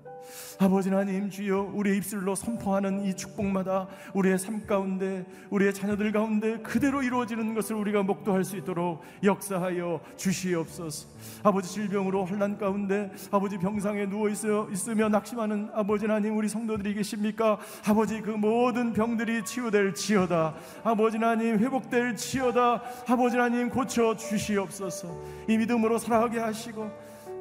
아버지 0.60 0.90
하나님 0.90 1.30
주여 1.30 1.72
우리의 1.76 1.98
입술로 1.98 2.34
선포하는 2.34 3.06
이 3.06 3.14
축복마다 3.16 3.88
우리의 4.16 4.40
삶 4.40 4.66
가운데 4.66 5.26
우리의 5.52 5.76
자녀들 5.76 6.12
가운데 6.12 6.58
그대로 6.64 7.04
이루어지는 7.04 7.54
것을 7.54 7.76
우리가 7.76 8.02
목도할 8.02 8.44
수 8.44 8.58
있도록 8.58 9.04
역사하여 9.24 10.00
주시옵소서. 10.16 11.08
아버지 11.44 11.72
질병으로 11.72 12.26
환난 12.26 12.58
가운데 12.58 13.12
아버지 13.30 13.60
병상에 13.60 14.08
누워 14.08 14.28
있어 14.30 14.68
있으며 14.72 15.10
낙심하는 15.10 15.70
아버지 15.74 16.08
하나님 16.08 16.36
우리 16.36 16.50
성도들이 16.50 16.96
계십니까? 16.96 17.60
아버지 17.86 18.22
그 18.22 18.32
모든 18.32 18.94
병들이 18.94 19.46
치유될 19.46 19.94
지어다. 19.94 20.56
아버지 20.84 21.18
하나님 21.18 21.60
회복될 21.60 22.16
지어다. 22.16 22.82
아버지 23.08 23.38
하나님 23.38 23.70
고쳐 23.70 24.16
주시옵소서. 24.16 25.16
이 25.48 25.58
믿음으로 25.58 26.00
살아 26.00 26.23
가게 26.24 26.40
하시고 26.40 26.90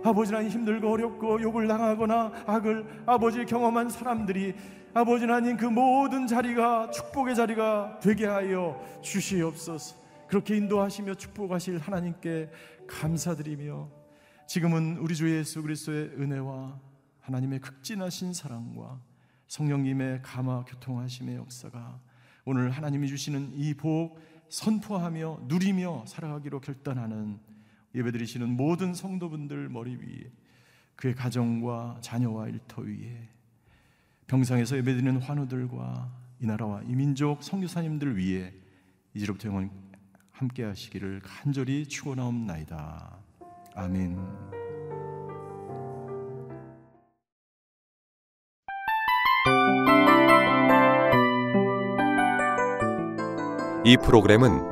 아버지 0.04 0.32
하나님 0.32 0.50
힘들고 0.50 0.90
어렵고 0.90 1.40
욕을 1.40 1.68
당하거나 1.68 2.32
악을 2.46 3.04
아버지 3.06 3.44
경험한 3.44 3.90
사람들이 3.90 4.54
아버지 4.92 5.24
하나님 5.24 5.56
그 5.56 5.66
모든 5.66 6.26
자리가 6.26 6.90
축복의 6.90 7.36
자리가 7.36 8.00
되게 8.02 8.26
하여 8.26 8.82
주시옵소서. 9.00 9.96
그렇게 10.26 10.56
인도하시며 10.56 11.14
축복하실 11.14 11.78
하나님께 11.78 12.50
감사드리며 12.88 13.88
지금은 14.48 14.96
우리 14.96 15.14
주 15.14 15.30
예수 15.30 15.62
그리스도의 15.62 16.14
은혜와 16.18 16.76
하나님의 17.20 17.60
극진하신 17.60 18.32
사랑과 18.32 18.98
성령님의 19.46 20.22
감화 20.22 20.64
교통하심의 20.64 21.36
역사가 21.36 22.00
오늘 22.44 22.70
하나님이 22.70 23.06
주시는 23.06 23.52
이 23.54 23.74
복 23.74 24.18
선포하며 24.48 25.42
누리며 25.44 26.04
살아가기로 26.06 26.60
결단하는 26.60 27.51
예배드리시는 27.94 28.48
모든 28.48 28.94
성도분들 28.94 29.68
머리 29.68 29.96
위에 29.96 30.30
그의 30.96 31.14
가정과 31.14 31.98
자녀와 32.00 32.48
일터 32.48 32.82
위에 32.82 33.28
병상에서 34.26 34.76
예배드리는 34.78 35.20
환우들과 35.20 36.10
이 36.40 36.46
나라와 36.46 36.82
이 36.82 36.94
민족 36.94 37.42
성교사님들 37.42 38.18
위에 38.18 38.54
이제로부터 39.14 39.48
영원 39.48 39.70
함께 40.30 40.64
하시기를 40.64 41.20
간절히 41.22 41.86
축원하옵나이다. 41.86 43.18
아멘. 43.74 44.18
이 53.84 53.96
프로그램은 53.96 54.71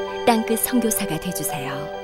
땅끝 0.31 0.59
성교사가 0.59 1.19
되주세요 1.19 2.00